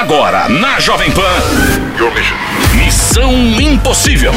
Agora, 0.00 0.48
na 0.48 0.80
Jovem 0.80 1.10
Pan. 1.10 1.20
Missão 2.74 3.34
Impossível. 3.60 4.32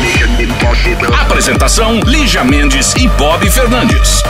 Apresentação: 1.22 2.02
Lígia 2.02 2.44
Mendes 2.44 2.94
e 2.96 3.08
Bob 3.08 3.50
Fernandes. 3.50 4.22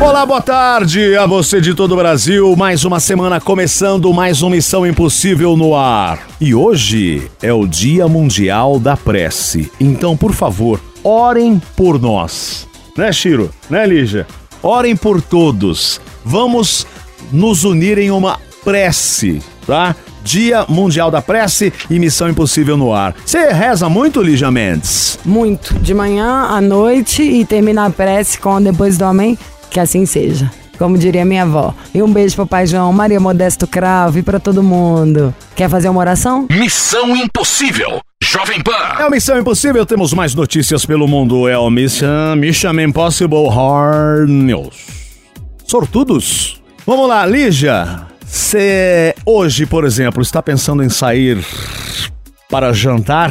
Olá, 0.00 0.24
boa 0.24 0.40
tarde 0.40 1.16
a 1.16 1.26
você 1.26 1.60
de 1.60 1.74
todo 1.74 1.94
o 1.94 1.96
Brasil. 1.96 2.54
Mais 2.54 2.84
uma 2.84 3.00
semana 3.00 3.40
começando, 3.40 4.14
mais 4.14 4.40
uma 4.40 4.52
Missão 4.52 4.86
Impossível 4.86 5.56
no 5.56 5.74
ar. 5.74 6.20
E 6.40 6.54
hoje 6.54 7.28
é 7.42 7.52
o 7.52 7.66
Dia 7.66 8.06
Mundial 8.06 8.78
da 8.78 8.96
Prece. 8.96 9.68
Então, 9.80 10.16
por 10.16 10.32
favor, 10.32 10.80
orem 11.02 11.60
por 11.76 12.00
nós. 12.00 12.68
Né, 12.96 13.12
Chiro? 13.12 13.50
Né, 13.68 13.84
Lígia? 13.84 14.28
Orem 14.62 14.94
por 14.94 15.20
todos. 15.20 16.00
Vamos 16.24 16.86
nos 17.32 17.64
unir 17.64 17.98
em 17.98 18.12
uma 18.12 18.38
prece, 18.64 19.42
tá? 19.66 19.96
Dia 20.24 20.64
Mundial 20.68 21.10
da 21.10 21.20
Prece 21.20 21.72
e 21.90 21.98
Missão 21.98 22.28
Impossível 22.28 22.76
no 22.76 22.92
ar. 22.92 23.14
Você 23.24 23.52
reza 23.52 23.88
muito, 23.88 24.22
Lígia 24.22 24.50
Mendes? 24.50 25.18
Muito. 25.24 25.74
De 25.74 25.94
manhã 25.94 26.46
à 26.50 26.60
noite 26.60 27.22
e 27.22 27.44
terminar 27.44 27.86
a 27.86 27.90
prece 27.90 28.38
com 28.38 28.60
depois 28.60 28.96
do 28.96 29.04
homem, 29.04 29.38
que 29.70 29.80
assim 29.80 30.06
seja. 30.06 30.50
Como 30.78 30.98
diria 30.98 31.24
minha 31.24 31.42
avó. 31.42 31.74
E 31.94 32.02
um 32.02 32.12
beijo 32.12 32.34
pro 32.34 32.46
Pai 32.46 32.66
João, 32.66 32.92
Maria 32.92 33.20
Modesto 33.20 33.66
Cravo 33.66 34.18
e 34.18 34.22
pra 34.22 34.40
todo 34.40 34.62
mundo. 34.62 35.34
Quer 35.54 35.68
fazer 35.68 35.88
uma 35.88 36.00
oração? 36.00 36.46
Missão 36.50 37.16
Impossível. 37.16 38.00
Jovem 38.22 38.62
Pan. 38.62 38.96
É 38.98 39.06
o 39.06 39.10
Missão 39.10 39.38
Impossível, 39.38 39.84
temos 39.84 40.12
mais 40.12 40.34
notícias 40.34 40.86
pelo 40.86 41.06
mundo. 41.06 41.48
É 41.48 41.58
o 41.58 41.68
Mission, 41.70 42.36
Mission 42.36 42.80
Impossible 42.80 43.48
Hard 43.48 44.28
News. 44.28 44.74
Sortudos? 45.66 46.62
Vamos 46.86 47.08
lá, 47.08 47.24
Lígia. 47.26 48.11
Você 48.32 49.14
hoje, 49.26 49.66
por 49.66 49.84
exemplo, 49.84 50.22
está 50.22 50.42
pensando 50.42 50.82
em 50.82 50.88
sair 50.88 51.44
para 52.48 52.72
jantar? 52.72 53.30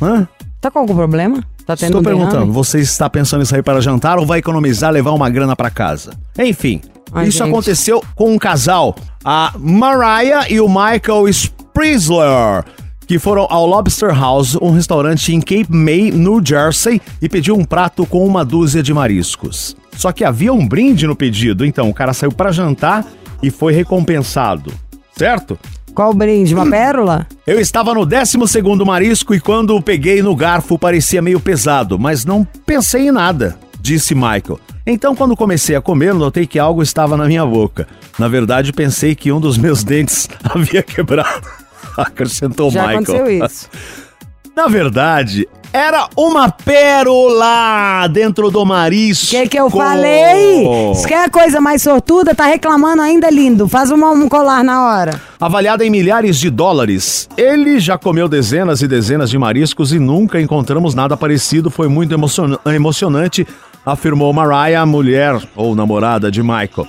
Hã? 0.00 0.26
Tá 0.58 0.70
com 0.70 0.78
algum 0.78 0.94
problema? 0.94 1.44
Tá 1.66 1.76
tendo 1.76 1.98
Estou 1.98 2.00
um 2.00 2.04
perguntando, 2.04 2.50
você 2.50 2.80
está 2.80 3.10
pensando 3.10 3.42
em 3.42 3.44
sair 3.44 3.62
para 3.62 3.82
jantar 3.82 4.18
ou 4.18 4.24
vai 4.24 4.38
economizar, 4.38 4.90
levar 4.90 5.10
uma 5.10 5.28
grana 5.28 5.54
para 5.54 5.68
casa? 5.68 6.12
Enfim, 6.38 6.80
Ai, 7.12 7.28
isso 7.28 7.36
gente. 7.36 7.48
aconteceu 7.50 8.02
com 8.14 8.32
um 8.32 8.38
casal, 8.38 8.96
a 9.22 9.52
Mariah 9.58 10.46
e 10.48 10.62
o 10.62 10.66
Michael 10.66 11.28
Spritzler, 11.28 12.64
que 13.06 13.18
foram 13.18 13.46
ao 13.50 13.66
Lobster 13.66 14.18
House, 14.18 14.56
um 14.62 14.70
restaurante 14.70 15.34
em 15.34 15.40
Cape 15.40 15.68
May, 15.68 16.10
New 16.10 16.40
Jersey, 16.42 17.02
e 17.20 17.28
pediu 17.28 17.54
um 17.54 17.66
prato 17.66 18.06
com 18.06 18.26
uma 18.26 18.46
dúzia 18.46 18.82
de 18.82 18.94
mariscos. 18.94 19.76
Só 19.94 20.10
que 20.10 20.24
havia 20.24 20.54
um 20.54 20.66
brinde 20.66 21.06
no 21.06 21.14
pedido, 21.14 21.66
então 21.66 21.90
o 21.90 21.94
cara 21.94 22.14
saiu 22.14 22.32
para 22.32 22.50
jantar 22.50 23.04
e 23.46 23.50
foi 23.50 23.72
recompensado. 23.72 24.72
Certo? 25.16 25.58
Qual 25.94 26.12
brinde? 26.12 26.54
Uma 26.54 26.68
pérola? 26.68 27.26
Eu 27.46 27.60
estava 27.60 27.94
no 27.94 28.04
12 28.04 28.36
marisco 28.84 29.34
e 29.34 29.40
quando 29.40 29.76
o 29.76 29.82
peguei 29.82 30.22
no 30.22 30.34
garfo 30.34 30.78
parecia 30.78 31.22
meio 31.22 31.38
pesado, 31.38 31.98
mas 31.98 32.24
não 32.24 32.44
pensei 32.66 33.08
em 33.08 33.12
nada, 33.12 33.56
disse 33.80 34.14
Michael. 34.14 34.58
Então, 34.86 35.14
quando 35.14 35.36
comecei 35.36 35.76
a 35.76 35.80
comer, 35.80 36.12
notei 36.12 36.46
que 36.46 36.58
algo 36.58 36.82
estava 36.82 37.16
na 37.16 37.26
minha 37.26 37.46
boca. 37.46 37.86
Na 38.18 38.28
verdade, 38.28 38.72
pensei 38.72 39.14
que 39.14 39.30
um 39.30 39.40
dos 39.40 39.56
meus 39.56 39.82
dentes 39.84 40.28
havia 40.42 40.82
quebrado. 40.82 41.46
Acrescentou 41.96 42.70
Já 42.70 42.88
Michael. 42.88 43.02
aconteceu 43.02 43.44
isso. 43.46 43.68
Na 44.56 44.68
verdade, 44.68 45.48
era 45.74 46.08
uma 46.16 46.48
pérola 46.52 48.06
dentro 48.08 48.48
do 48.48 48.64
marisco. 48.64 49.26
O 49.26 49.40
que 49.40 49.48
que 49.48 49.58
eu 49.58 49.68
falei? 49.68 50.64
Se 50.94 51.06
quer 51.08 51.28
coisa 51.28 51.60
mais 51.60 51.82
sortuda, 51.82 52.32
tá 52.32 52.44
reclamando 52.46 53.02
ainda, 53.02 53.28
lindo. 53.28 53.66
Faz 53.68 53.90
uma- 53.90 54.10
um 54.12 54.28
colar 54.28 54.62
na 54.62 54.86
hora. 54.86 55.20
Avaliada 55.40 55.84
em 55.84 55.90
milhares 55.90 56.38
de 56.38 56.48
dólares. 56.48 57.28
Ele 57.36 57.80
já 57.80 57.98
comeu 57.98 58.28
dezenas 58.28 58.82
e 58.82 58.86
dezenas 58.88 59.28
de 59.30 59.36
mariscos 59.36 59.92
e 59.92 59.98
nunca 59.98 60.40
encontramos 60.40 60.94
nada 60.94 61.16
parecido. 61.16 61.70
Foi 61.70 61.88
muito 61.88 62.14
emocion- 62.14 62.56
emocionante, 62.66 63.44
afirmou 63.84 64.32
Mariah, 64.32 64.86
mulher 64.86 65.36
ou 65.56 65.74
namorada 65.74 66.30
de 66.30 66.40
Michael. 66.40 66.86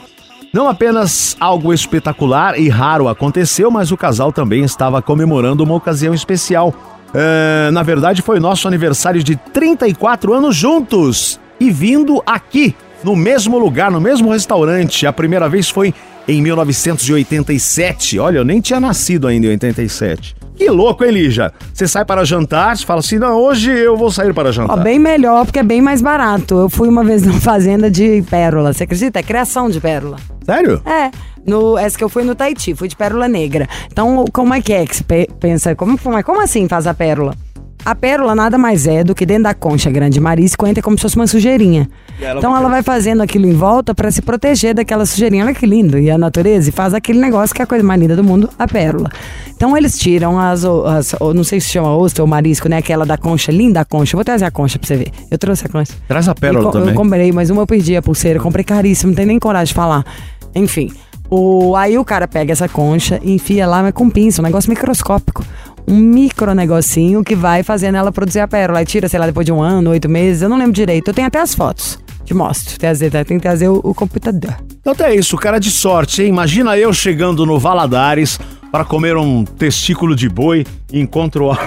Não 0.54 0.70
apenas 0.70 1.36
algo 1.40 1.74
espetacular 1.74 2.58
e 2.58 2.70
raro 2.70 3.08
aconteceu, 3.10 3.72
mas 3.72 3.92
o 3.92 3.98
casal 3.98 4.32
também 4.32 4.64
estava 4.64 5.02
comemorando 5.02 5.64
uma 5.64 5.74
ocasião 5.74 6.14
especial. 6.14 6.74
É, 7.18 7.72
na 7.72 7.82
verdade, 7.82 8.22
foi 8.22 8.42
nosso 8.42 8.68
aniversário 8.68 9.24
de 9.24 9.38
34 9.38 10.34
anos 10.34 10.54
juntos 10.54 11.40
e 11.58 11.72
vindo 11.72 12.22
aqui, 12.26 12.76
no 13.04 13.16
mesmo 13.16 13.58
lugar, 13.58 13.90
no 13.90 14.02
mesmo 14.02 14.30
restaurante. 14.32 15.08
A 15.08 15.14
primeira 15.14 15.48
vez 15.48 15.70
foi 15.70 15.94
em 16.28 16.42
1987. 16.42 18.20
Olha, 18.20 18.40
eu 18.40 18.44
nem 18.44 18.60
tinha 18.60 18.82
nascido 18.82 19.28
ainda 19.28 19.48
em 19.48 19.52
87. 19.52 20.36
Que 20.56 20.70
louco, 20.70 21.04
hein, 21.04 21.12
Lígia? 21.12 21.52
Você 21.74 21.88
sai 21.88 22.06
para 22.06 22.24
jantar, 22.24 22.76
você 22.78 22.86
fala 22.86 23.00
assim: 23.02 23.18
não, 23.20 23.36
hoje 23.38 23.70
eu 23.72 23.98
vou 23.98 24.10
sair 24.12 24.34
para 24.34 24.50
Ó, 24.50 24.52
jantar. 24.52 24.78
bem 24.84 24.98
melhor, 24.98 25.46
porque 25.46 25.60
é 25.60 25.64
bem 25.64 25.82
mais 25.82 26.02
barato. 26.02 26.56
Eu 26.60 26.70
fui 26.70 26.88
uma 26.88 27.04
vez 27.04 27.24
numa 27.28 27.40
fazenda 27.42 27.92
de 27.92 28.22
pérola. 28.30 28.72
Você 28.74 28.84
acredita? 28.86 29.20
É 29.20 29.24
criação 29.24 29.70
de 29.70 29.80
pérola. 29.82 30.18
Sério? 30.46 30.82
É. 30.86 31.12
No, 31.46 31.78
essa 31.78 31.98
que 31.98 32.04
eu 32.04 32.10
fui 32.10 32.24
no 32.24 32.34
Tahiti, 32.34 32.74
fui 32.74 32.88
de 32.88 32.96
pérola 32.96 33.28
negra. 33.28 33.68
Então, 33.92 34.26
como 34.34 34.54
é 34.54 34.62
que 34.62 34.74
é 34.74 34.86
que 34.86 35.04
pe- 35.04 35.30
pensa? 35.40 35.76
Como, 35.76 35.98
é- 36.18 36.24
como 36.24 36.42
assim 36.42 36.68
faz 36.68 36.88
a 36.88 36.94
pérola? 36.94 37.36
A 37.84 37.94
pérola 37.94 38.34
nada 38.34 38.58
mais 38.58 38.88
é 38.88 39.04
do 39.04 39.14
que 39.14 39.28
dentro 39.28 39.44
da 39.44 39.54
concha 39.54 39.92
grande 39.92 40.20
marisco 40.20 40.66
entra 40.66 40.82
como 40.82 40.98
se 40.98 41.04
fosse 41.04 41.16
uma 41.18 41.28
sujeirinha. 41.28 41.88
Ela 42.20 42.40
então 42.40 42.56
ela 42.56 42.70
vai 42.70 42.82
fazendo 42.82 43.22
aquilo 43.22 43.46
em 43.46 43.54
volta 43.54 43.94
para 43.94 44.10
se 44.12 44.22
proteger 44.22 44.74
daquela 44.74 45.06
sujeirinha. 45.06 45.46
Olha 45.46 45.54
que 45.54 45.66
lindo. 45.66 45.98
E 45.98 46.10
a 46.10 46.18
natureza 46.18 46.70
e 46.70 46.72
faz 46.72 46.94
aquele 46.94 47.20
negócio 47.20 47.56
que 47.56 47.62
é 47.62 47.64
a 47.64 47.68
coisa 47.68 47.84
mais 47.84 48.00
linda 48.00 48.16
do 48.16 48.24
mundo, 48.24 48.50
a 48.58 48.68
pérola. 48.68 49.10
Então 49.56 49.76
eles 49.76 49.98
tiram 49.98 50.40
as, 50.40 50.64
as 50.66 51.16
não 51.34 51.44
sei 51.44 51.60
se 51.60 51.70
chama 51.70 51.96
ostra 51.96 52.24
ou 52.24 52.28
marisco, 52.28 52.68
né? 52.70 52.78
Aquela 52.78 53.06
da 53.06 53.18
concha, 53.18 53.52
linda 53.52 53.82
a 53.82 53.86
concha. 53.86 54.16
Vou 54.18 54.24
trazer 54.24 54.46
a 54.46 54.52
concha 54.52 54.78
pra 54.80 54.88
você 54.88 54.96
ver. 54.96 55.12
Eu 55.30 55.38
trouxe 55.38 55.66
a 55.66 55.70
concha. 55.70 55.94
Traz 56.08 56.28
a 56.28 56.36
pérola 56.36 56.70
E 56.70 56.72
também. 56.72 56.90
Eu 56.90 56.96
comprei, 56.96 57.32
mas 57.32 57.50
uma 57.50 57.62
eu 57.62 57.68
perdi 57.68 57.96
a 57.96 58.02
pulseira. 58.02 58.40
Comprei 58.40 58.64
caríssimo, 58.64 59.12
não 59.12 59.16
tem 59.16 59.26
nem 59.26 59.40
coragem 59.40 59.68
de 59.68 59.74
falar. 59.74 60.06
Enfim. 60.54 60.92
O, 61.30 61.76
aí 61.76 61.98
o 61.98 62.06
cara 62.06 62.28
pega 62.28 62.52
essa 62.52 62.70
concha 62.70 63.20
e 63.24 63.34
enfia 63.34 63.66
lá, 63.66 63.82
mas 63.82 63.94
com 63.94 64.10
pinça, 64.10 64.42
um 64.42 64.46
negócio 64.46 64.70
microscópico. 64.70 65.44
Um 65.88 65.98
micro 65.98 66.54
negocinho 66.54 67.24
que 67.24 67.36
vai 67.36 67.62
fazendo 67.62 67.96
ela 67.96 68.12
produzir 68.12 68.40
a 68.40 68.48
pérola. 68.48 68.80
Aí 68.80 68.86
tira, 68.86 69.08
sei 69.08 69.20
lá, 69.20 69.26
depois 69.26 69.46
de 69.46 69.52
um 69.52 69.62
ano, 69.62 69.92
oito 69.92 70.10
meses, 70.10 70.42
eu 70.42 70.50
não 70.50 70.58
lembro 70.58 70.74
direito. 70.74 71.10
Eu 71.10 71.14
tenho 71.14 71.28
até 71.28 71.40
as 71.40 71.54
fotos. 71.54 72.00
Te 72.26 72.34
mostro. 72.34 72.78
Trazer, 72.80 73.12
tá? 73.12 73.24
Tem 73.24 73.38
que 73.38 73.44
trazer 73.44 73.70
o, 73.70 73.80
o 73.84 73.94
computador. 73.94 74.56
Então 74.80 74.94
até 74.94 75.14
isso, 75.16 75.38
cara 75.38 75.60
de 75.60 75.70
sorte, 75.72 76.24
hein? 76.24 76.30
Imagina 76.30 76.78
eu 76.78 76.92
chegando 76.94 77.46
no 77.46 77.60
Valadares 77.60 78.40
para 78.72 78.84
comer 78.84 79.16
um 79.16 79.46
testículo 79.46 80.16
de 80.16 80.28
boi 80.28 80.66
e 80.92 81.00
encontro 81.00 81.52
a... 81.52 81.58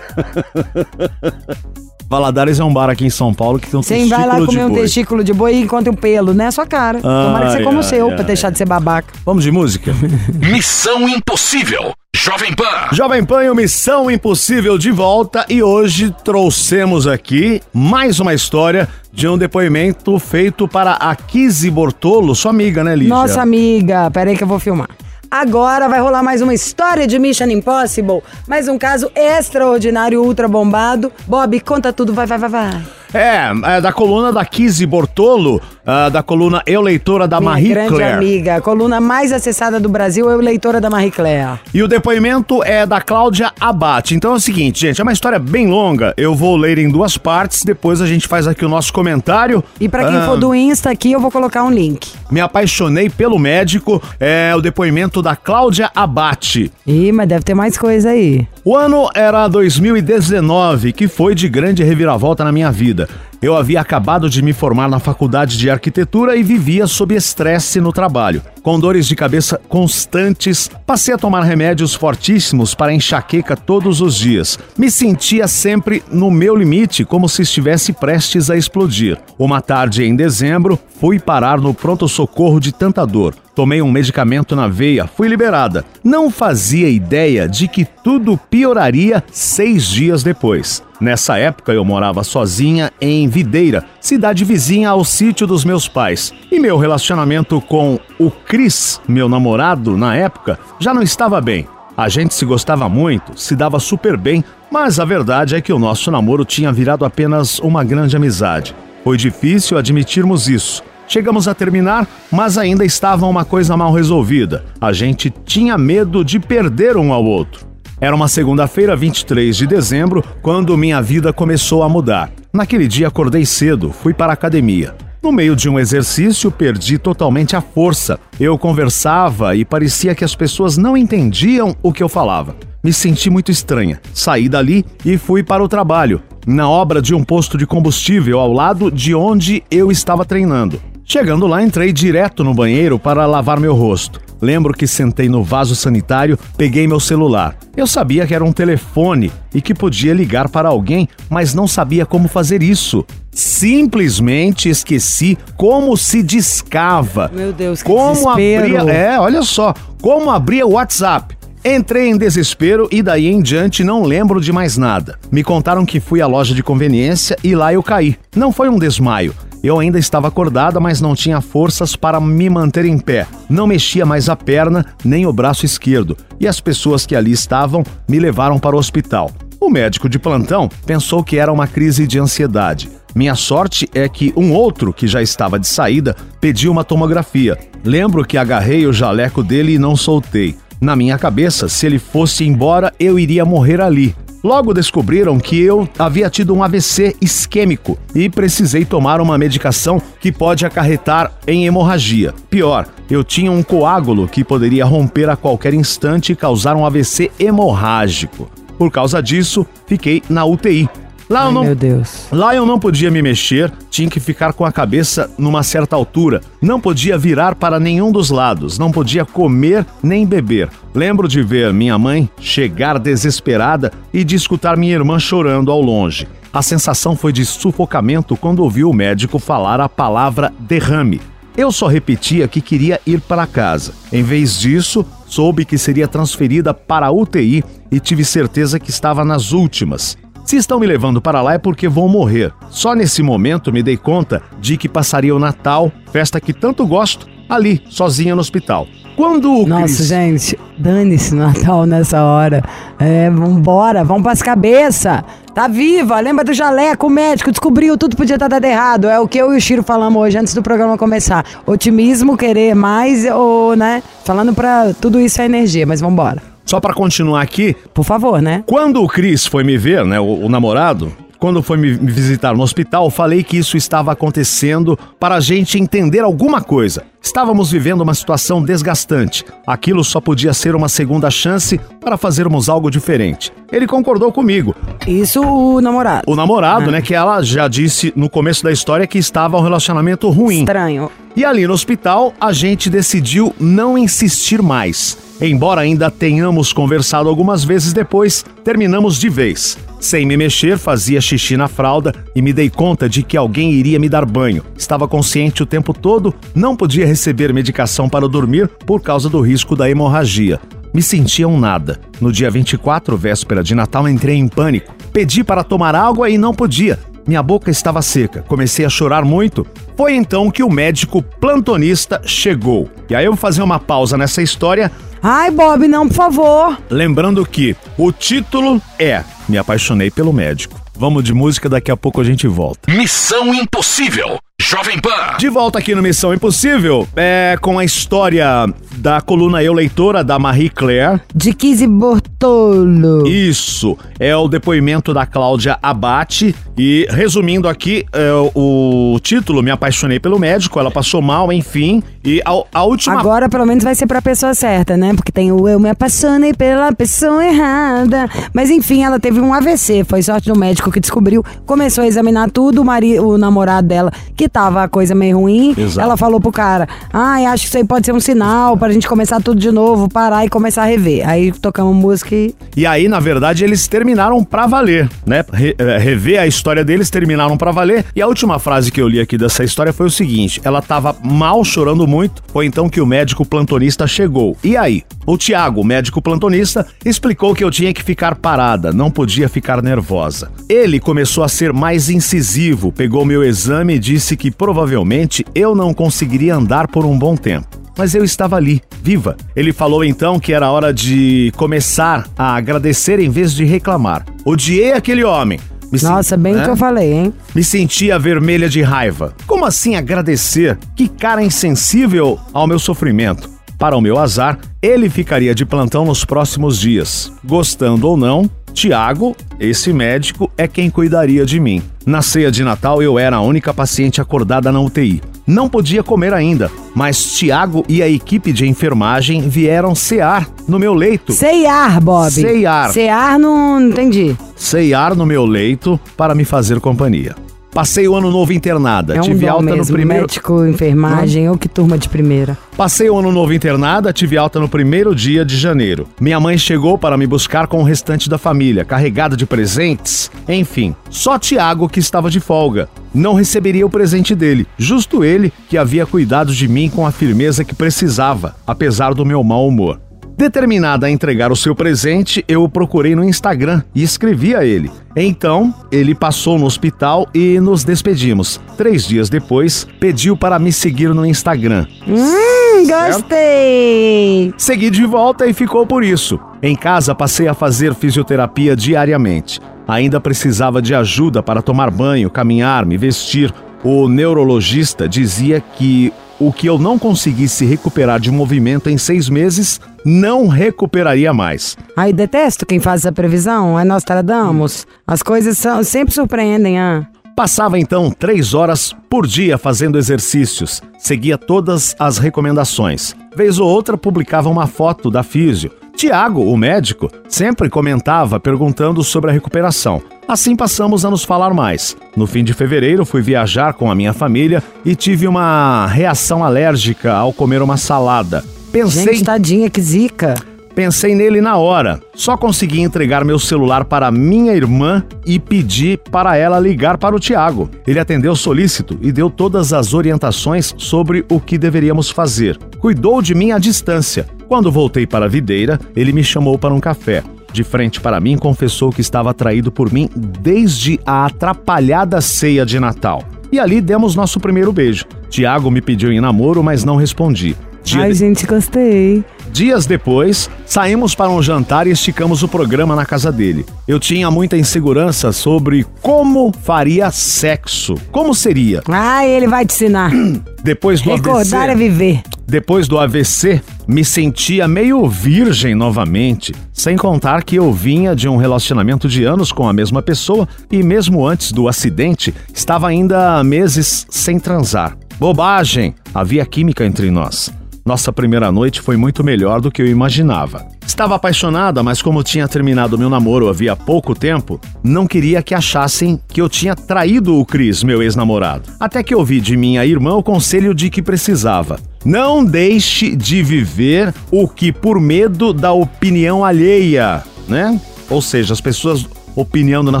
Valadares 2.08 2.60
é 2.60 2.64
um 2.64 2.72
bar 2.72 2.88
aqui 2.88 3.04
em 3.04 3.10
São 3.10 3.34
Paulo 3.34 3.58
que 3.58 3.68
tem 3.68 3.78
um 3.78 3.82
Você 3.82 3.94
testículo 3.94 4.20
vai 4.20 4.28
lá 4.28 4.40
de 4.40 4.46
comer 4.46 4.64
um 4.64 4.70
boi. 4.70 4.80
testículo 4.82 5.24
de 5.24 5.32
boi 5.32 5.54
e 5.56 5.60
encontra 5.62 5.92
um 5.92 5.96
pelo, 5.96 6.32
né? 6.32 6.50
Sua 6.52 6.64
cara. 6.66 7.00
Tomara 7.00 7.46
que 7.46 7.52
você 7.52 7.58
Ai, 7.58 7.64
coma 7.64 7.80
o 7.80 7.82
seu, 7.82 8.08
ai, 8.10 8.14
pra 8.14 8.24
deixar 8.24 8.50
de 8.50 8.58
ser 8.58 8.64
babaca. 8.66 9.12
Vamos 9.24 9.42
de 9.42 9.50
música? 9.50 9.92
Missão 10.34 11.08
Impossível. 11.08 11.92
Jovem 12.16 12.54
Pan. 12.54 12.88
Jovem 12.92 13.22
Pan 13.22 13.44
e 13.44 13.50
o 13.50 13.54
Missão 13.54 14.10
Impossível 14.10 14.78
de 14.78 14.90
volta 14.90 15.44
e 15.50 15.62
hoje 15.62 16.10
trouxemos 16.24 17.06
aqui 17.06 17.60
mais 17.74 18.18
uma 18.18 18.32
história 18.32 18.88
de 19.12 19.28
um 19.28 19.36
depoimento 19.36 20.18
feito 20.18 20.66
para 20.66 20.92
a 20.92 21.14
Kizzy 21.14 21.70
Bortolo, 21.70 22.34
sua 22.34 22.52
amiga, 22.52 22.82
né, 22.82 22.96
Lígia? 22.96 23.14
Nossa 23.14 23.42
amiga, 23.42 24.10
peraí 24.10 24.34
que 24.34 24.42
eu 24.42 24.48
vou 24.48 24.58
filmar. 24.58 24.88
Agora 25.30 25.90
vai 25.90 26.00
rolar 26.00 26.22
mais 26.22 26.40
uma 26.40 26.54
história 26.54 27.06
de 27.06 27.18
Mission 27.18 27.50
Impossible, 27.50 28.22
mais 28.48 28.66
um 28.66 28.78
caso 28.78 29.10
extraordinário, 29.14 30.22
ultra 30.24 30.48
bombado. 30.48 31.12
Bob, 31.26 31.60
conta 31.60 31.92
tudo, 31.92 32.14
vai, 32.14 32.26
vai, 32.26 32.38
vai, 32.38 32.48
vai. 32.48 32.82
É, 33.14 33.50
é 33.76 33.80
da 33.80 33.92
coluna 33.92 34.32
da 34.32 34.44
Kizzy 34.44 34.84
Bortolo, 34.86 35.60
ah, 35.86 36.08
da 36.08 36.22
coluna 36.22 36.62
Eu 36.66 36.80
Leitora 36.82 37.26
da 37.28 37.38
Minha 37.40 37.52
Marie 37.52 37.68
grande 37.70 37.94
Claire. 37.94 38.12
amiga, 38.16 38.56
a 38.56 38.60
coluna 38.60 39.00
mais 39.00 39.32
acessada 39.32 39.78
do 39.80 39.88
Brasil, 39.88 40.28
eu 40.30 40.38
leitora 40.40 40.80
da 40.80 40.90
Marie 40.90 41.10
Claire. 41.10 41.58
E 41.72 41.82
o 41.82 41.88
depoimento 41.88 42.62
é 42.62 42.84
da 42.86 43.00
Cláudia 43.00 43.52
Abate. 43.60 44.14
Então 44.14 44.32
é 44.32 44.36
o 44.36 44.40
seguinte, 44.40 44.80
gente, 44.80 45.00
é 45.00 45.02
uma 45.02 45.12
história 45.12 45.38
bem 45.38 45.66
longa. 45.68 46.12
Eu 46.16 46.34
vou 46.34 46.56
ler 46.56 46.78
em 46.78 46.88
duas 46.90 47.16
partes, 47.16 47.62
depois 47.64 48.00
a 48.00 48.06
gente 48.06 48.26
faz 48.28 48.46
aqui 48.46 48.64
o 48.64 48.68
nosso 48.68 48.92
comentário. 48.92 49.62
E 49.80 49.88
pra 49.88 50.04
quem 50.06 50.16
Ah, 50.16 50.26
for 50.26 50.36
do 50.36 50.54
Insta 50.54 50.90
aqui, 50.90 51.12
eu 51.12 51.20
vou 51.20 51.30
colocar 51.30 51.62
um 51.64 51.70
link. 51.70 52.08
Me 52.30 52.40
apaixonei 52.40 53.08
pelo 53.08 53.38
médico, 53.38 54.02
é 54.18 54.52
o 54.56 54.60
depoimento 54.60 55.22
da 55.22 55.36
Cláudia 55.36 55.90
Abate. 55.94 56.72
Ih, 56.86 57.12
mas 57.12 57.28
deve 57.28 57.44
ter 57.44 57.54
mais 57.54 57.78
coisa 57.78 58.10
aí. 58.10 58.46
O 58.64 58.76
ano 58.76 59.08
era 59.14 59.46
2019, 59.46 60.92
que 60.92 61.06
foi 61.08 61.34
de 61.34 61.48
grande 61.48 61.82
reviravolta 61.84 62.42
na 62.44 62.50
minha 62.52 62.70
vida. 62.72 62.95
Eu 63.42 63.56
havia 63.56 63.80
acabado 63.80 64.30
de 64.30 64.40
me 64.40 64.52
formar 64.52 64.88
na 64.88 64.98
faculdade 64.98 65.58
de 65.58 65.68
arquitetura 65.68 66.36
e 66.36 66.42
vivia 66.42 66.86
sob 66.86 67.14
estresse 67.14 67.80
no 67.80 67.92
trabalho. 67.92 68.42
Com 68.62 68.80
dores 68.80 69.06
de 69.06 69.14
cabeça 69.14 69.60
constantes, 69.68 70.70
passei 70.86 71.14
a 71.14 71.18
tomar 71.18 71.42
remédios 71.42 71.94
fortíssimos 71.94 72.74
para 72.74 72.92
enxaqueca 72.92 73.56
todos 73.56 74.00
os 74.00 74.16
dias. 74.16 74.58
Me 74.76 74.90
sentia 74.90 75.46
sempre 75.46 76.02
no 76.10 76.30
meu 76.30 76.56
limite, 76.56 77.04
como 77.04 77.28
se 77.28 77.42
estivesse 77.42 77.92
prestes 77.92 78.50
a 78.50 78.56
explodir. 78.56 79.18
Uma 79.38 79.60
tarde 79.60 80.02
em 80.04 80.16
dezembro, 80.16 80.78
fui 80.98 81.18
parar 81.18 81.60
no 81.60 81.74
pronto-socorro 81.74 82.58
de 82.58 82.72
tanta 82.72 83.06
dor. 83.06 83.34
Tomei 83.56 83.80
um 83.80 83.90
medicamento 83.90 84.54
na 84.54 84.68
veia, 84.68 85.06
fui 85.06 85.28
liberada. 85.28 85.82
Não 86.04 86.30
fazia 86.30 86.90
ideia 86.90 87.48
de 87.48 87.66
que 87.66 87.86
tudo 87.86 88.36
pioraria 88.36 89.24
seis 89.32 89.86
dias 89.86 90.22
depois. 90.22 90.82
Nessa 91.00 91.38
época 91.38 91.72
eu 91.72 91.82
morava 91.82 92.22
sozinha 92.22 92.92
em 93.00 93.26
Videira, 93.28 93.82
cidade 93.98 94.44
vizinha 94.44 94.90
ao 94.90 95.02
sítio 95.06 95.46
dos 95.46 95.64
meus 95.64 95.88
pais. 95.88 96.34
E 96.52 96.60
meu 96.60 96.76
relacionamento 96.76 97.58
com 97.62 97.98
o 98.18 98.30
Cris, 98.30 99.00
meu 99.08 99.26
namorado 99.26 99.96
na 99.96 100.14
época, 100.14 100.58
já 100.78 100.92
não 100.92 101.00
estava 101.00 101.40
bem. 101.40 101.66
A 101.96 102.10
gente 102.10 102.34
se 102.34 102.44
gostava 102.44 102.90
muito, 102.90 103.40
se 103.40 103.56
dava 103.56 103.80
super 103.80 104.18
bem, 104.18 104.44
mas 104.70 105.00
a 105.00 105.04
verdade 105.06 105.56
é 105.56 105.62
que 105.62 105.72
o 105.72 105.78
nosso 105.78 106.10
namoro 106.10 106.44
tinha 106.44 106.70
virado 106.70 107.06
apenas 107.06 107.58
uma 107.60 107.82
grande 107.82 108.16
amizade. 108.16 108.76
Foi 109.02 109.16
difícil 109.16 109.78
admitirmos 109.78 110.46
isso. 110.46 110.82
Chegamos 111.08 111.46
a 111.46 111.54
terminar, 111.54 112.06
mas 112.30 112.58
ainda 112.58 112.84
estava 112.84 113.26
uma 113.26 113.44
coisa 113.44 113.76
mal 113.76 113.92
resolvida. 113.92 114.64
A 114.80 114.92
gente 114.92 115.30
tinha 115.44 115.78
medo 115.78 116.24
de 116.24 116.40
perder 116.40 116.96
um 116.96 117.12
ao 117.12 117.24
outro. 117.24 117.66
Era 118.00 118.14
uma 118.14 118.28
segunda-feira, 118.28 118.94
23 118.94 119.56
de 119.56 119.66
dezembro, 119.66 120.22
quando 120.42 120.76
minha 120.76 121.00
vida 121.00 121.32
começou 121.32 121.82
a 121.82 121.88
mudar. 121.88 122.30
Naquele 122.52 122.86
dia 122.86 123.08
acordei 123.08 123.46
cedo, 123.46 123.92
fui 123.92 124.12
para 124.12 124.32
a 124.32 124.34
academia. 124.34 124.94
No 125.22 125.32
meio 125.32 125.56
de 125.56 125.68
um 125.68 125.78
exercício, 125.78 126.50
perdi 126.50 126.98
totalmente 126.98 127.56
a 127.56 127.60
força. 127.60 128.18
Eu 128.38 128.58
conversava 128.58 129.56
e 129.56 129.64
parecia 129.64 130.14
que 130.14 130.24
as 130.24 130.34
pessoas 130.34 130.76
não 130.76 130.96
entendiam 130.96 131.74
o 131.82 131.92
que 131.92 132.02
eu 132.02 132.08
falava. 132.08 132.54
Me 132.84 132.92
senti 132.92 133.30
muito 133.30 133.50
estranha. 133.50 134.00
Saí 134.12 134.48
dali 134.48 134.84
e 135.04 135.16
fui 135.16 135.42
para 135.42 135.64
o 135.64 135.68
trabalho, 135.68 136.22
na 136.46 136.68
obra 136.68 137.00
de 137.00 137.14
um 137.14 137.24
posto 137.24 137.56
de 137.56 137.66
combustível 137.66 138.38
ao 138.38 138.52
lado 138.52 138.90
de 138.90 139.14
onde 139.14 139.62
eu 139.70 139.90
estava 139.90 140.24
treinando. 140.24 140.80
Chegando 141.08 141.46
lá, 141.46 141.62
entrei 141.62 141.92
direto 141.92 142.42
no 142.42 142.52
banheiro 142.52 142.98
para 142.98 143.26
lavar 143.26 143.60
meu 143.60 143.76
rosto. 143.76 144.20
Lembro 144.42 144.74
que 144.74 144.88
sentei 144.88 145.28
no 145.28 145.40
vaso 145.40 145.76
sanitário, 145.76 146.36
peguei 146.56 146.88
meu 146.88 146.98
celular. 146.98 147.56
Eu 147.76 147.86
sabia 147.86 148.26
que 148.26 148.34
era 148.34 148.44
um 148.44 148.52
telefone 148.52 149.30
e 149.54 149.62
que 149.62 149.72
podia 149.72 150.12
ligar 150.12 150.48
para 150.48 150.68
alguém, 150.68 151.08
mas 151.30 151.54
não 151.54 151.68
sabia 151.68 152.04
como 152.04 152.26
fazer 152.26 152.60
isso. 152.60 153.06
Simplesmente 153.30 154.68
esqueci 154.68 155.38
como 155.56 155.96
se 155.96 156.24
discava. 156.24 157.30
Meu 157.32 157.52
Deus, 157.52 157.84
que 157.84 157.88
como 157.88 158.34
desespero. 158.34 158.80
abria, 158.80 158.92
é, 158.92 159.20
olha 159.20 159.42
só, 159.42 159.72
como 160.02 160.28
abria 160.28 160.66
o 160.66 160.72
WhatsApp. 160.72 161.36
Entrei 161.64 162.08
em 162.08 162.18
desespero 162.18 162.88
e 162.90 163.00
daí 163.00 163.28
em 163.28 163.40
diante 163.40 163.84
não 163.84 164.02
lembro 164.02 164.40
de 164.40 164.52
mais 164.52 164.76
nada. 164.76 165.20
Me 165.30 165.44
contaram 165.44 165.86
que 165.86 166.00
fui 166.00 166.20
à 166.20 166.26
loja 166.26 166.52
de 166.52 166.64
conveniência 166.64 167.36
e 167.44 167.54
lá 167.54 167.72
eu 167.72 167.82
caí. 167.82 168.16
Não 168.34 168.50
foi 168.50 168.68
um 168.68 168.78
desmaio. 168.78 169.32
Eu 169.62 169.78
ainda 169.78 169.98
estava 169.98 170.28
acordada, 170.28 170.78
mas 170.78 171.00
não 171.00 171.14
tinha 171.14 171.40
forças 171.40 171.96
para 171.96 172.20
me 172.20 172.48
manter 172.48 172.84
em 172.84 172.98
pé. 172.98 173.26
Não 173.48 173.66
mexia 173.66 174.06
mais 174.06 174.28
a 174.28 174.36
perna 174.36 174.84
nem 175.04 175.26
o 175.26 175.32
braço 175.32 175.64
esquerdo. 175.64 176.16
E 176.38 176.46
as 176.46 176.60
pessoas 176.60 177.06
que 177.06 177.16
ali 177.16 177.32
estavam 177.32 177.82
me 178.08 178.18
levaram 178.18 178.58
para 178.58 178.76
o 178.76 178.78
hospital. 178.78 179.30
O 179.60 179.70
médico 179.70 180.08
de 180.08 180.18
plantão 180.18 180.68
pensou 180.84 181.24
que 181.24 181.38
era 181.38 181.52
uma 181.52 181.66
crise 181.66 182.06
de 182.06 182.18
ansiedade. 182.18 182.90
Minha 183.14 183.34
sorte 183.34 183.88
é 183.94 184.06
que 184.08 184.32
um 184.36 184.52
outro, 184.52 184.92
que 184.92 185.08
já 185.08 185.22
estava 185.22 185.58
de 185.58 185.66
saída, 185.66 186.14
pediu 186.38 186.70
uma 186.70 186.84
tomografia. 186.84 187.58
Lembro 187.82 188.26
que 188.26 188.36
agarrei 188.36 188.86
o 188.86 188.92
jaleco 188.92 189.42
dele 189.42 189.72
e 189.72 189.78
não 189.78 189.96
soltei. 189.96 190.54
Na 190.80 190.94
minha 190.94 191.18
cabeça, 191.18 191.68
se 191.68 191.86
ele 191.86 191.98
fosse 191.98 192.44
embora, 192.44 192.92
eu 192.98 193.18
iria 193.18 193.44
morrer 193.44 193.80
ali. 193.80 194.14
Logo 194.44 194.72
descobriram 194.72 195.38
que 195.40 195.60
eu 195.60 195.88
havia 195.98 196.30
tido 196.30 196.54
um 196.54 196.62
AVC 196.62 197.16
isquêmico 197.20 197.98
e 198.14 198.28
precisei 198.28 198.84
tomar 198.84 199.20
uma 199.20 199.36
medicação 199.36 200.00
que 200.20 200.30
pode 200.30 200.64
acarretar 200.64 201.32
em 201.46 201.66
hemorragia. 201.66 202.32
Pior, 202.48 202.86
eu 203.10 203.24
tinha 203.24 203.50
um 203.50 203.62
coágulo 203.62 204.28
que 204.28 204.44
poderia 204.44 204.84
romper 204.84 205.28
a 205.28 205.36
qualquer 205.36 205.74
instante 205.74 206.32
e 206.32 206.36
causar 206.36 206.76
um 206.76 206.86
AVC 206.86 207.32
hemorrágico. 207.40 208.48
Por 208.78 208.90
causa 208.90 209.22
disso, 209.22 209.66
fiquei 209.86 210.22
na 210.28 210.44
UTI. 210.44 210.88
Lá 211.28 211.42
eu 211.42 211.46
Ai, 211.48 211.54
não 211.54 211.64
meu 211.64 211.74
Deus. 211.74 212.26
Lá 212.30 212.54
eu 212.54 212.64
não 212.64 212.78
podia 212.78 213.10
me 213.10 213.20
mexer, 213.20 213.72
tinha 213.90 214.08
que 214.08 214.20
ficar 214.20 214.52
com 214.52 214.64
a 214.64 214.70
cabeça 214.70 215.28
numa 215.36 215.62
certa 215.62 215.96
altura, 215.96 216.40
não 216.62 216.80
podia 216.80 217.18
virar 217.18 217.56
para 217.56 217.80
nenhum 217.80 218.12
dos 218.12 218.30
lados, 218.30 218.78
não 218.78 218.92
podia 218.92 219.24
comer 219.24 219.84
nem 220.02 220.24
beber. 220.24 220.68
Lembro 220.94 221.26
de 221.26 221.42
ver 221.42 221.72
minha 221.72 221.98
mãe 221.98 222.30
chegar 222.40 222.98
desesperada 222.98 223.92
e 224.12 224.22
de 224.22 224.36
escutar 224.36 224.76
minha 224.76 224.94
irmã 224.94 225.18
chorando 225.18 225.70
ao 225.70 225.80
longe. 225.80 226.28
A 226.52 226.62
sensação 226.62 227.16
foi 227.16 227.32
de 227.32 227.44
sufocamento 227.44 228.36
quando 228.36 228.60
ouvi 228.60 228.84
o 228.84 228.92
médico 228.92 229.38
falar 229.38 229.80
a 229.80 229.88
palavra 229.88 230.52
derrame. 230.58 231.20
Eu 231.56 231.72
só 231.72 231.86
repetia 231.86 232.46
que 232.46 232.60
queria 232.60 233.00
ir 233.06 233.20
para 233.20 233.46
casa. 233.46 233.92
Em 234.12 234.22
vez 234.22 234.58
disso, 234.58 235.04
soube 235.26 235.64
que 235.64 235.76
seria 235.76 236.06
transferida 236.06 236.72
para 236.72 237.06
a 237.06 237.10
UTI 237.10 237.64
e 237.90 237.98
tive 237.98 238.24
certeza 238.24 238.78
que 238.78 238.90
estava 238.90 239.24
nas 239.24 239.52
últimas. 239.52 240.16
Se 240.46 240.56
estão 240.56 240.78
me 240.78 240.86
levando 240.86 241.20
para 241.20 241.42
lá 241.42 241.54
é 241.54 241.58
porque 241.58 241.88
vou 241.88 242.08
morrer. 242.08 242.52
Só 242.70 242.94
nesse 242.94 243.20
momento 243.22 243.72
me 243.72 243.82
dei 243.82 243.96
conta 243.96 244.40
de 244.60 244.76
que 244.76 244.88
passaria 244.88 245.34
o 245.34 245.40
Natal, 245.40 245.90
festa 246.12 246.40
que 246.40 246.52
tanto 246.52 246.86
gosto, 246.86 247.26
ali, 247.48 247.82
sozinha 247.90 248.32
no 248.34 248.40
hospital. 248.40 248.86
Quando 249.16 249.50
o 249.52 249.66
Nossa, 249.66 249.84
Chris- 249.96 250.06
gente, 250.06 250.58
dane-se 250.78 251.34
Natal 251.34 251.84
nessa 251.84 252.22
hora. 252.22 252.62
É, 252.98 253.28
vambora, 253.28 254.04
vamos 254.04 254.22
pras 254.22 254.40
cabeças. 254.40 255.20
Tá 255.52 255.66
viva, 255.66 256.20
lembra 256.20 256.44
do 256.44 256.52
jaleco, 256.54 257.06
o 257.06 257.10
médico 257.10 257.50
descobriu, 257.50 257.96
tudo 257.98 258.14
podia 258.14 258.34
estar 258.36 258.46
dado 258.46 258.64
errado. 258.64 259.08
É 259.08 259.18
o 259.18 259.26
que 259.26 259.38
eu 259.38 259.52
e 259.52 259.56
o 259.56 259.60
Chiro 259.60 259.82
falamos 259.82 260.20
hoje 260.22 260.38
antes 260.38 260.54
do 260.54 260.62
programa 260.62 260.96
começar. 260.98 261.44
Otimismo, 261.66 262.36
querer 262.36 262.74
mais, 262.74 263.24
ou, 263.24 263.74
né? 263.74 264.00
Falando 264.24 264.54
pra 264.54 264.92
tudo 265.00 265.18
isso 265.18 265.40
é 265.40 265.46
energia, 265.46 265.86
mas 265.86 266.00
vambora. 266.00 266.40
Só 266.66 266.80
para 266.80 266.92
continuar 266.92 267.40
aqui, 267.40 267.74
Por 267.94 268.04
favor, 268.04 268.42
né? 268.42 268.64
Quando 268.66 269.02
o 269.02 269.08
Chris 269.08 269.46
foi 269.46 269.64
me 269.64 269.78
ver, 269.78 270.04
né, 270.04 270.18
o, 270.20 270.44
o 270.44 270.48
namorado, 270.48 271.12
quando 271.38 271.62
foi 271.62 271.76
me 271.76 271.92
visitar 271.92 272.54
no 272.54 272.62
hospital, 272.62 273.08
falei 273.10 273.42
que 273.42 273.56
isso 273.56 273.76
estava 273.76 274.12
acontecendo 274.12 274.98
para 275.18 275.36
a 275.36 275.40
gente 275.40 275.78
entender 275.78 276.20
alguma 276.20 276.60
coisa. 276.60 277.04
Estávamos 277.22 277.70
vivendo 277.70 278.00
uma 278.00 278.14
situação 278.14 278.62
desgastante. 278.62 279.44
Aquilo 279.66 280.02
só 280.02 280.20
podia 280.20 280.52
ser 280.52 280.74
uma 280.74 280.88
segunda 280.88 281.30
chance 281.30 281.78
para 282.00 282.16
fazermos 282.16 282.68
algo 282.68 282.90
diferente. 282.90 283.52
Ele 283.70 283.86
concordou 283.86 284.32
comigo. 284.32 284.74
Isso 285.06 285.42
o 285.42 285.80
namorado. 285.80 286.24
O 286.26 286.36
namorado, 286.36 286.90
né, 286.90 287.02
que 287.02 287.14
ela 287.14 287.42
já 287.42 287.68
disse 287.68 288.12
no 288.16 288.30
começo 288.30 288.62
da 288.62 288.72
história 288.72 289.06
que 289.06 289.18
estava 289.18 289.56
um 289.56 289.62
relacionamento 289.62 290.28
ruim. 290.30 290.60
Estranho. 290.60 291.10
E 291.36 291.44
ali 291.44 291.66
no 291.66 291.74
hospital, 291.74 292.32
a 292.40 292.50
gente 292.50 292.88
decidiu 292.88 293.54
não 293.60 293.98
insistir 293.98 294.62
mais. 294.62 295.18
Embora 295.38 295.82
ainda 295.82 296.10
tenhamos 296.10 296.72
conversado 296.72 297.28
algumas 297.28 297.62
vezes 297.62 297.92
depois, 297.92 298.42
terminamos 298.64 299.18
de 299.18 299.28
vez. 299.28 299.76
Sem 300.00 300.24
me 300.24 300.34
mexer, 300.34 300.78
fazia 300.78 301.20
xixi 301.20 301.54
na 301.54 301.68
fralda 301.68 302.14
e 302.34 302.40
me 302.40 302.54
dei 302.54 302.70
conta 302.70 303.06
de 303.06 303.22
que 303.22 303.36
alguém 303.36 303.72
iria 303.72 303.98
me 303.98 304.08
dar 304.08 304.24
banho. 304.24 304.64
Estava 304.78 305.06
consciente 305.06 305.62
o 305.62 305.66
tempo 305.66 305.92
todo, 305.92 306.34
não 306.54 306.74
podia 306.74 307.06
receber 307.06 307.52
medicação 307.52 308.08
para 308.08 308.26
dormir 308.26 308.66
por 308.86 309.02
causa 309.02 309.28
do 309.28 309.42
risco 309.42 309.76
da 309.76 309.90
hemorragia. 309.90 310.58
Me 310.94 311.02
sentia 311.02 311.46
um 311.46 311.60
nada. 311.60 312.00
No 312.18 312.32
dia 312.32 312.50
24, 312.50 313.14
véspera 313.14 313.62
de 313.62 313.74
Natal, 313.74 314.08
entrei 314.08 314.36
em 314.36 314.48
pânico. 314.48 314.94
Pedi 315.12 315.44
para 315.44 315.62
tomar 315.62 315.94
água 315.94 316.30
e 316.30 316.38
não 316.38 316.54
podia. 316.54 316.98
Minha 317.26 317.42
boca 317.42 317.70
estava 317.70 318.00
seca, 318.02 318.42
comecei 318.46 318.84
a 318.84 318.88
chorar 318.88 319.24
muito. 319.24 319.66
Foi 319.96 320.14
então 320.14 320.50
que 320.50 320.62
o 320.62 320.70
médico 320.70 321.22
plantonista 321.22 322.20
chegou. 322.24 322.88
E 323.10 323.14
aí 323.14 323.24
eu 323.24 323.32
vou 323.32 323.38
fazer 323.38 323.62
uma 323.62 323.78
pausa 323.80 324.16
nessa 324.16 324.42
história, 324.42 324.90
Ai, 325.22 325.50
Bob, 325.50 325.88
não, 325.88 326.06
por 326.06 326.14
favor. 326.14 326.78
lembrando 326.88 327.44
que 327.44 327.74
o 327.98 328.12
título 328.12 328.80
é 328.98 329.24
Me 329.48 329.58
apaixonei 329.58 330.10
pelo 330.10 330.32
médico. 330.32 330.80
Vamos 330.94 331.24
de 331.24 331.34
música, 331.34 331.68
daqui 331.68 331.90
a 331.90 331.96
pouco 331.96 332.20
a 332.20 332.24
gente 332.24 332.46
volta. 332.46 332.90
Missão 332.92 333.52
Impossível. 333.52 334.38
Jovem 334.60 334.98
Pan. 334.98 335.36
De 335.38 335.50
volta 335.50 335.78
aqui 335.78 335.94
no 335.94 336.02
Missão 336.02 336.32
Impossível, 336.32 337.06
é 337.14 337.58
com 337.60 337.78
a 337.78 337.84
história 337.84 338.66
da 338.96 339.20
coluna 339.20 339.62
Eu 339.62 339.74
Leitora, 339.74 340.24
da 340.24 340.38
Marie 340.38 340.70
Claire. 340.70 341.20
De 341.34 341.52
Kizzy 341.52 341.86
Bortolo. 341.86 343.28
Isso, 343.28 343.98
é 344.18 344.34
o 344.34 344.48
depoimento 344.48 345.12
da 345.12 345.26
Cláudia 345.26 345.78
Abate. 345.82 346.54
E 346.78 347.06
resumindo 347.10 347.68
aqui, 347.68 348.04
é, 348.12 348.30
o 348.54 349.18
título, 349.22 349.62
Me 349.62 349.70
Apaixonei 349.70 350.18
pelo 350.18 350.38
Médico, 350.38 350.78
ela 350.78 350.90
passou 350.90 351.22
mal, 351.22 351.50
enfim. 351.52 352.02
E 352.22 352.42
a, 352.44 352.50
a 352.78 352.84
última 352.84 353.18
Agora, 353.18 353.48
pelo 353.48 353.64
menos, 353.64 353.84
vai 353.84 353.94
ser 353.94 354.06
pra 354.06 354.20
pessoa 354.20 354.52
certa, 354.52 354.96
né? 354.96 355.14
Porque 355.14 355.32
tem 355.32 355.52
o 355.52 355.68
eu 355.68 355.78
me 355.78 355.88
apaixonei 355.88 356.52
pela 356.52 356.92
pessoa 356.92 357.46
errada. 357.46 358.28
Mas 358.52 358.70
enfim, 358.70 359.04
ela 359.04 359.18
teve 359.18 359.40
um 359.40 359.54
AVC. 359.54 360.04
Foi 360.04 360.22
sorte 360.22 360.48
do 360.48 360.58
médico 360.58 360.90
que 360.90 361.00
descobriu. 361.00 361.42
Começou 361.64 362.04
a 362.04 362.06
examinar 362.06 362.50
tudo. 362.50 362.82
O, 362.82 362.84
mari... 362.84 363.18
o 363.18 363.38
namorado 363.38 363.88
dela, 363.88 364.12
que 364.36 364.45
que 364.46 364.50
tava 364.52 364.82
a 364.84 364.88
coisa 364.88 365.14
meio 365.14 365.38
ruim. 365.40 365.74
Exato. 365.76 366.00
Ela 366.00 366.16
falou 366.16 366.40
pro 366.40 366.52
cara: 366.52 366.88
Ai, 367.12 367.44
acho 367.46 367.64
que 367.64 367.68
isso 367.68 367.76
aí 367.78 367.84
pode 367.84 368.06
ser 368.06 368.12
um 368.12 368.20
sinal 368.20 368.76
pra 368.76 368.92
gente 368.92 369.08
começar 369.08 369.40
tudo 369.42 369.60
de 369.60 369.70
novo, 369.72 370.08
parar 370.08 370.44
e 370.44 370.48
começar 370.48 370.82
a 370.82 370.86
rever. 370.86 371.28
Aí 371.28 371.52
tocamos 371.52 371.94
música 371.94 372.34
e. 372.34 372.54
E 372.76 372.86
aí, 372.86 373.08
na 373.08 373.18
verdade, 373.18 373.64
eles 373.64 373.86
terminaram 373.88 374.42
pra 374.44 374.66
valer, 374.66 375.08
né? 375.26 375.44
Re- 375.52 375.74
eh, 375.78 375.98
rever 375.98 376.40
a 376.40 376.46
história 376.46 376.84
deles, 376.84 377.10
terminaram 377.10 377.56
pra 377.56 377.72
valer. 377.72 378.04
E 378.14 378.22
a 378.22 378.26
última 378.26 378.58
frase 378.58 378.92
que 378.92 379.00
eu 379.00 379.08
li 379.08 379.18
aqui 379.20 379.36
dessa 379.36 379.64
história 379.64 379.92
foi 379.92 380.06
o 380.06 380.10
seguinte: 380.10 380.60
ela 380.64 380.80
tava 380.80 381.16
mal, 381.24 381.64
chorando 381.64 382.06
muito. 382.06 382.42
Foi 382.52 382.66
então 382.66 382.88
que 382.88 383.00
o 383.00 383.06
médico 383.06 383.44
plantonista 383.44 384.06
chegou. 384.06 384.56
E 384.62 384.76
aí? 384.76 385.02
O 385.26 385.36
Tiago, 385.36 385.82
médico 385.82 386.22
plantonista, 386.22 386.86
explicou 387.04 387.52
que 387.52 387.64
eu 387.64 387.70
tinha 387.70 387.92
que 387.92 388.00
ficar 388.02 388.36
parada, 388.36 388.92
não 388.92 389.10
podia 389.10 389.48
ficar 389.48 389.82
nervosa. 389.82 390.52
Ele 390.68 391.00
começou 391.00 391.42
a 391.42 391.48
ser 391.48 391.72
mais 391.72 392.08
incisivo, 392.08 392.92
pegou 392.92 393.24
meu 393.24 393.42
exame 393.42 393.94
e 393.94 393.98
disse 393.98 394.35
que 394.36 394.50
provavelmente 394.50 395.44
eu 395.54 395.74
não 395.74 395.92
conseguiria 395.94 396.54
andar 396.54 396.88
por 396.88 397.04
um 397.04 397.18
bom 397.18 397.36
tempo 397.36 397.86
mas 397.96 398.14
eu 398.14 398.22
estava 398.22 398.56
ali, 398.56 398.82
viva. 399.02 399.36
Ele 399.54 399.72
falou 399.72 400.04
então 400.04 400.38
que 400.38 400.52
era 400.52 400.70
hora 400.70 400.92
de 400.92 401.52
começar 401.56 402.28
a 402.36 402.54
agradecer 402.54 403.18
em 403.18 403.30
vez 403.30 403.54
de 403.54 403.64
reclamar. 403.64 404.24
Odiei 404.44 404.92
aquele 404.92 405.24
homem. 405.24 405.58
Me 405.90 406.02
Nossa, 406.02 406.36
bem 406.36 406.54
o 406.54 406.56
né? 406.58 406.64
que 406.64 406.70
eu 406.70 406.76
falei, 406.76 407.12
hein? 407.12 407.32
Me 407.54 407.62
sentia 407.62 408.18
vermelha 408.18 408.68
de 408.68 408.82
raiva. 408.82 409.34
Como 409.46 409.64
assim 409.64 409.94
agradecer? 409.94 410.76
Que 410.94 411.08
cara 411.08 411.42
insensível 411.42 412.38
ao 412.52 412.66
meu 412.66 412.78
sofrimento. 412.78 413.48
Para 413.78 413.96
o 413.96 414.00
meu 414.00 414.18
azar, 414.18 414.58
ele 414.82 415.08
ficaria 415.08 415.54
de 415.54 415.64
plantão 415.64 416.04
nos 416.04 416.24
próximos 416.24 416.78
dias. 416.78 417.32
Gostando 417.44 418.08
ou 418.08 418.16
não, 418.16 418.50
Tiago, 418.76 419.34
esse 419.58 419.90
médico, 419.90 420.50
é 420.54 420.68
quem 420.68 420.90
cuidaria 420.90 421.46
de 421.46 421.58
mim. 421.58 421.82
Na 422.04 422.20
ceia 422.20 422.50
de 422.50 422.62
Natal, 422.62 423.02
eu 423.02 423.18
era 423.18 423.36
a 423.36 423.40
única 423.40 423.72
paciente 423.72 424.20
acordada 424.20 424.70
na 424.70 424.78
UTI. 424.78 425.22
Não 425.46 425.66
podia 425.66 426.02
comer 426.02 426.34
ainda, 426.34 426.70
mas 426.94 427.38
Tiago 427.38 427.86
e 427.88 428.02
a 428.02 428.08
equipe 428.08 428.52
de 428.52 428.66
enfermagem 428.66 429.48
vieram 429.48 429.94
cear 429.94 430.46
no 430.68 430.78
meu 430.78 430.92
leito. 430.92 431.32
Ceiar, 431.32 431.98
Bob. 432.02 432.30
Ceiar. 432.30 432.92
Ceiar 432.92 433.38
não, 433.38 433.80
não 433.80 433.88
entendi. 433.88 434.36
Ceiar 434.54 435.14
no 435.14 435.24
meu 435.24 435.46
leito 435.46 435.98
para 436.14 436.34
me 436.34 436.44
fazer 436.44 436.78
companhia. 436.78 437.34
Passei 437.76 438.08
o 438.08 438.14
ano 438.14 438.30
novo 438.30 438.54
internada. 438.54 439.14
É 439.14 439.20
um 439.20 439.24
tive 439.24 439.46
alta 439.46 439.62
mesmo, 439.62 439.84
no 439.84 439.92
primeiro. 439.92 440.22
médico, 440.22 440.64
enfermagem, 440.64 441.46
ou 441.50 441.58
que 441.58 441.68
turma 441.68 441.98
de 441.98 442.08
primeira. 442.08 442.56
Passei 442.74 443.10
o 443.10 443.18
ano 443.18 443.30
novo 443.30 443.52
internada, 443.52 444.14
tive 444.14 444.38
alta 444.38 444.58
no 444.58 444.66
primeiro 444.66 445.14
dia 445.14 445.44
de 445.44 445.58
janeiro. 445.58 446.08
Minha 446.18 446.40
mãe 446.40 446.56
chegou 446.56 446.96
para 446.96 447.18
me 447.18 447.26
buscar 447.26 447.66
com 447.66 447.80
o 447.80 447.82
restante 447.82 448.30
da 448.30 448.38
família, 448.38 448.82
carregada 448.82 449.36
de 449.36 449.44
presentes. 449.44 450.30
Enfim, 450.48 450.96
só 451.10 451.38
Tiago 451.38 451.86
que 451.86 452.00
estava 452.00 452.30
de 452.30 452.40
folga. 452.40 452.88
Não 453.12 453.34
receberia 453.34 453.84
o 453.84 453.90
presente 453.90 454.34
dele, 454.34 454.66
justo 454.78 455.22
ele 455.22 455.52
que 455.68 455.76
havia 455.76 456.06
cuidado 456.06 456.54
de 456.54 456.66
mim 456.66 456.88
com 456.88 457.06
a 457.06 457.12
firmeza 457.12 457.62
que 457.62 457.74
precisava, 457.74 458.56
apesar 458.66 459.12
do 459.12 459.26
meu 459.26 459.44
mau 459.44 459.68
humor. 459.68 460.00
Determinada 460.36 461.06
a 461.06 461.10
entregar 461.10 461.50
o 461.50 461.56
seu 461.56 461.74
presente, 461.74 462.44
eu 462.46 462.62
o 462.62 462.68
procurei 462.68 463.16
no 463.16 463.24
Instagram 463.24 463.82
e 463.94 464.02
escrevi 464.02 464.54
a 464.54 464.66
ele. 464.66 464.90
Então, 465.16 465.74
ele 465.90 466.14
passou 466.14 466.58
no 466.58 466.66
hospital 466.66 467.26
e 467.34 467.58
nos 467.58 467.84
despedimos. 467.84 468.60
Três 468.76 469.06
dias 469.06 469.30
depois, 469.30 469.88
pediu 469.98 470.36
para 470.36 470.58
me 470.58 470.70
seguir 470.70 471.14
no 471.14 471.24
Instagram. 471.24 471.86
Hum, 472.06 472.86
gostei! 472.86 474.52
Segui 474.58 474.90
de 474.90 475.06
volta 475.06 475.46
e 475.46 475.54
ficou 475.54 475.86
por 475.86 476.04
isso. 476.04 476.38
Em 476.62 476.76
casa, 476.76 477.14
passei 477.14 477.48
a 477.48 477.54
fazer 477.54 477.94
fisioterapia 477.94 478.76
diariamente. 478.76 479.58
Ainda 479.88 480.20
precisava 480.20 480.82
de 480.82 480.94
ajuda 480.94 481.42
para 481.42 481.62
tomar 481.62 481.90
banho, 481.90 482.28
caminhar, 482.28 482.84
me 482.84 482.98
vestir. 482.98 483.54
O 483.82 484.06
neurologista 484.06 485.08
dizia 485.08 485.60
que 485.60 486.12
o 486.38 486.52
que 486.52 486.66
eu 486.66 486.78
não 486.78 486.98
conseguisse 486.98 487.64
recuperar 487.64 488.20
de 488.20 488.30
movimento 488.30 488.88
em 488.88 488.98
seis 488.98 489.28
meses, 489.28 489.80
não 490.04 490.46
recuperaria 490.46 491.32
mais. 491.32 491.76
Ai, 491.96 492.12
detesto 492.12 492.66
quem 492.66 492.78
faz 492.78 493.02
essa 493.02 493.12
previsão, 493.12 493.78
é 493.78 493.84
Nostradamus. 493.84 494.86
As 495.06 495.22
coisas 495.22 495.58
são, 495.58 495.82
sempre 495.82 496.14
surpreendem, 496.14 496.78
ah. 496.78 497.06
Passava 497.36 497.78
então 497.78 498.10
três 498.10 498.54
horas 498.54 498.94
por 499.10 499.26
dia 499.26 499.58
fazendo 499.58 499.98
exercícios, 499.98 500.82
seguia 500.98 501.36
todas 501.36 501.94
as 501.98 502.16
recomendações. 502.16 503.14
Vez 503.36 503.58
ou 503.58 503.68
outra 503.68 503.98
publicava 503.98 504.48
uma 504.48 504.66
foto 504.66 505.10
da 505.10 505.22
físio. 505.22 505.70
Tiago, 505.96 506.42
o 506.42 506.56
médico, 506.58 507.10
sempre 507.26 507.70
comentava 507.70 508.38
perguntando 508.38 509.02
sobre 509.02 509.30
a 509.30 509.32
recuperação. 509.32 510.02
Assim 510.28 510.54
passamos 510.54 511.06
a 511.06 511.10
nos 511.10 511.24
falar 511.24 511.54
mais. 511.54 511.96
No 512.14 512.26
fim 512.26 512.44
de 512.44 512.52
fevereiro 512.52 513.06
fui 513.06 513.22
viajar 513.22 513.72
com 513.72 513.90
a 513.90 513.94
minha 513.94 514.12
família 514.12 514.62
e 514.84 514.94
tive 514.94 515.26
uma 515.26 515.86
reação 515.86 516.44
alérgica 516.44 517.14
ao 517.14 517.32
comer 517.32 517.62
uma 517.62 517.78
salada. 517.78 518.44
Pensei 518.70 519.14
Gente, 519.14 519.24
tadinha, 519.24 519.70
que 519.70 519.80
zica. 519.80 520.34
Pensei 520.76 521.14
nele 521.14 521.40
na 521.40 521.56
hora. 521.56 521.98
Só 522.14 522.36
consegui 522.36 522.82
entregar 522.82 523.24
meu 523.24 523.38
celular 523.38 523.86
para 523.86 524.10
minha 524.10 524.52
irmã 524.52 525.02
e 525.24 525.38
pedi 525.38 525.98
para 526.12 526.36
ela 526.36 526.60
ligar 526.60 526.98
para 526.98 527.16
o 527.16 527.18
Tiago. 527.18 527.70
Ele 527.86 527.98
atendeu 527.98 528.36
solícito 528.36 528.98
e 529.00 529.10
deu 529.10 529.30
todas 529.30 529.72
as 529.72 529.94
orientações 529.94 530.74
sobre 530.76 531.24
o 531.30 531.40
que 531.40 531.56
deveríamos 531.56 532.10
fazer. 532.10 532.58
Cuidou 532.78 533.22
de 533.22 533.34
mim 533.34 533.52
à 533.52 533.58
distância. 533.58 534.26
Quando 534.46 534.70
voltei 534.70 535.06
para 535.06 535.24
a 535.24 535.28
videira, 535.28 535.80
ele 535.96 536.12
me 536.12 536.22
chamou 536.22 536.58
para 536.58 536.74
um 536.74 536.78
café. 536.78 537.22
De 537.50 537.64
frente 537.64 537.98
para 537.98 538.20
mim, 538.20 538.36
confessou 538.36 538.92
que 538.92 539.00
estava 539.00 539.30
atraído 539.30 539.72
por 539.72 539.90
mim 539.90 540.10
desde 540.14 541.00
a 541.06 541.24
atrapalhada 541.24 542.20
ceia 542.20 542.66
de 542.66 542.78
Natal. 542.78 543.22
E 543.50 543.58
ali 543.58 543.80
demos 543.80 544.14
nosso 544.14 544.38
primeiro 544.38 544.74
beijo. 544.74 545.06
Tiago 545.30 545.70
me 545.70 545.80
pediu 545.80 546.12
em 546.12 546.20
namoro, 546.20 546.62
mas 546.62 546.84
não 546.84 546.96
respondi. 546.96 547.56
Dia 547.86 548.02
Ai, 548.02 548.12
de- 548.12 548.18
gente, 548.18 548.44
gostei. 548.46 549.24
Dias 549.52 549.86
depois, 549.86 550.50
saímos 550.66 551.14
para 551.14 551.30
um 551.30 551.40
jantar 551.40 551.86
e 551.86 551.90
esticamos 551.90 552.42
o 552.42 552.48
programa 552.48 552.96
na 552.96 553.06
casa 553.06 553.30
dele. 553.30 553.64
Eu 553.86 554.00
tinha 554.00 554.28
muita 554.30 554.56
insegurança 554.56 555.30
sobre 555.32 555.86
como 556.02 556.52
faria 556.62 557.10
sexo. 557.12 557.94
Como 558.10 558.34
seria? 558.34 558.82
Ai, 558.88 559.30
ele 559.30 559.46
vai 559.46 559.64
te 559.64 559.72
ensinar. 559.72 560.10
Depois 560.64 561.00
do 561.00 561.10
Recordar 561.14 561.68
é 561.68 561.72
AVC, 561.72 561.76
viver. 561.88 562.22
depois 562.46 562.88
do 562.88 562.98
AVC, 562.98 563.62
me 563.86 564.04
sentia 564.04 564.66
meio 564.66 565.08
virgem 565.08 565.76
novamente. 565.76 566.52
Sem 566.72 566.96
contar 566.96 567.44
que 567.44 567.54
eu 567.54 567.72
vinha 567.72 568.16
de 568.16 568.28
um 568.28 568.36
relacionamento 568.36 569.08
de 569.08 569.22
anos 569.22 569.52
com 569.52 569.68
a 569.68 569.72
mesma 569.72 570.02
pessoa 570.02 570.48
e 570.72 570.82
mesmo 570.82 571.24
antes 571.24 571.52
do 571.52 571.68
acidente, 571.68 572.34
estava 572.52 572.88
ainda 572.88 573.38
há 573.38 573.44
meses 573.44 574.06
sem 574.10 574.40
transar. 574.40 574.98
Bobagem! 575.20 575.94
Havia 576.12 576.44
química 576.44 576.84
entre 576.84 577.10
nós. 577.12 577.50
Nossa 577.86 578.12
primeira 578.12 578.50
noite 578.50 578.80
foi 578.80 578.96
muito 578.96 579.22
melhor 579.22 579.60
do 579.60 579.70
que 579.70 579.80
eu 579.80 579.86
imaginava. 579.86 580.66
Estava 580.84 581.14
apaixonada, 581.14 581.84
mas 581.84 582.02
como 582.02 582.24
tinha 582.24 582.48
terminado 582.48 582.98
meu 582.98 583.08
namoro 583.08 583.48
havia 583.48 583.76
pouco 583.76 584.12
tempo, 584.12 584.60
não 584.82 585.06
queria 585.06 585.40
que 585.40 585.54
achassem 585.54 586.20
que 586.26 586.40
eu 586.40 586.48
tinha 586.48 586.74
traído 586.74 587.38
o 587.38 587.46
Cris, 587.46 587.84
meu 587.84 588.02
ex-namorado. 588.02 588.70
Até 588.80 589.04
que 589.04 589.14
ouvi 589.14 589.40
de 589.40 589.56
minha 589.56 589.86
irmã 589.86 590.14
o 590.16 590.22
conselho 590.22 590.74
de 590.74 590.90
que 590.90 591.00
precisava. 591.00 591.78
Não 592.04 592.44
deixe 592.44 593.14
de 593.14 593.40
viver 593.40 594.12
o 594.32 594.48
que 594.48 594.72
por 594.72 595.00
medo 595.00 595.52
da 595.52 595.72
opinião 595.72 596.44
alheia, 596.44 597.22
né? 597.46 597.80
Ou 598.10 598.20
seja, 598.20 598.52
as 598.52 598.60
pessoas 598.60 599.06
opinando 599.36 599.92
na 599.92 600.00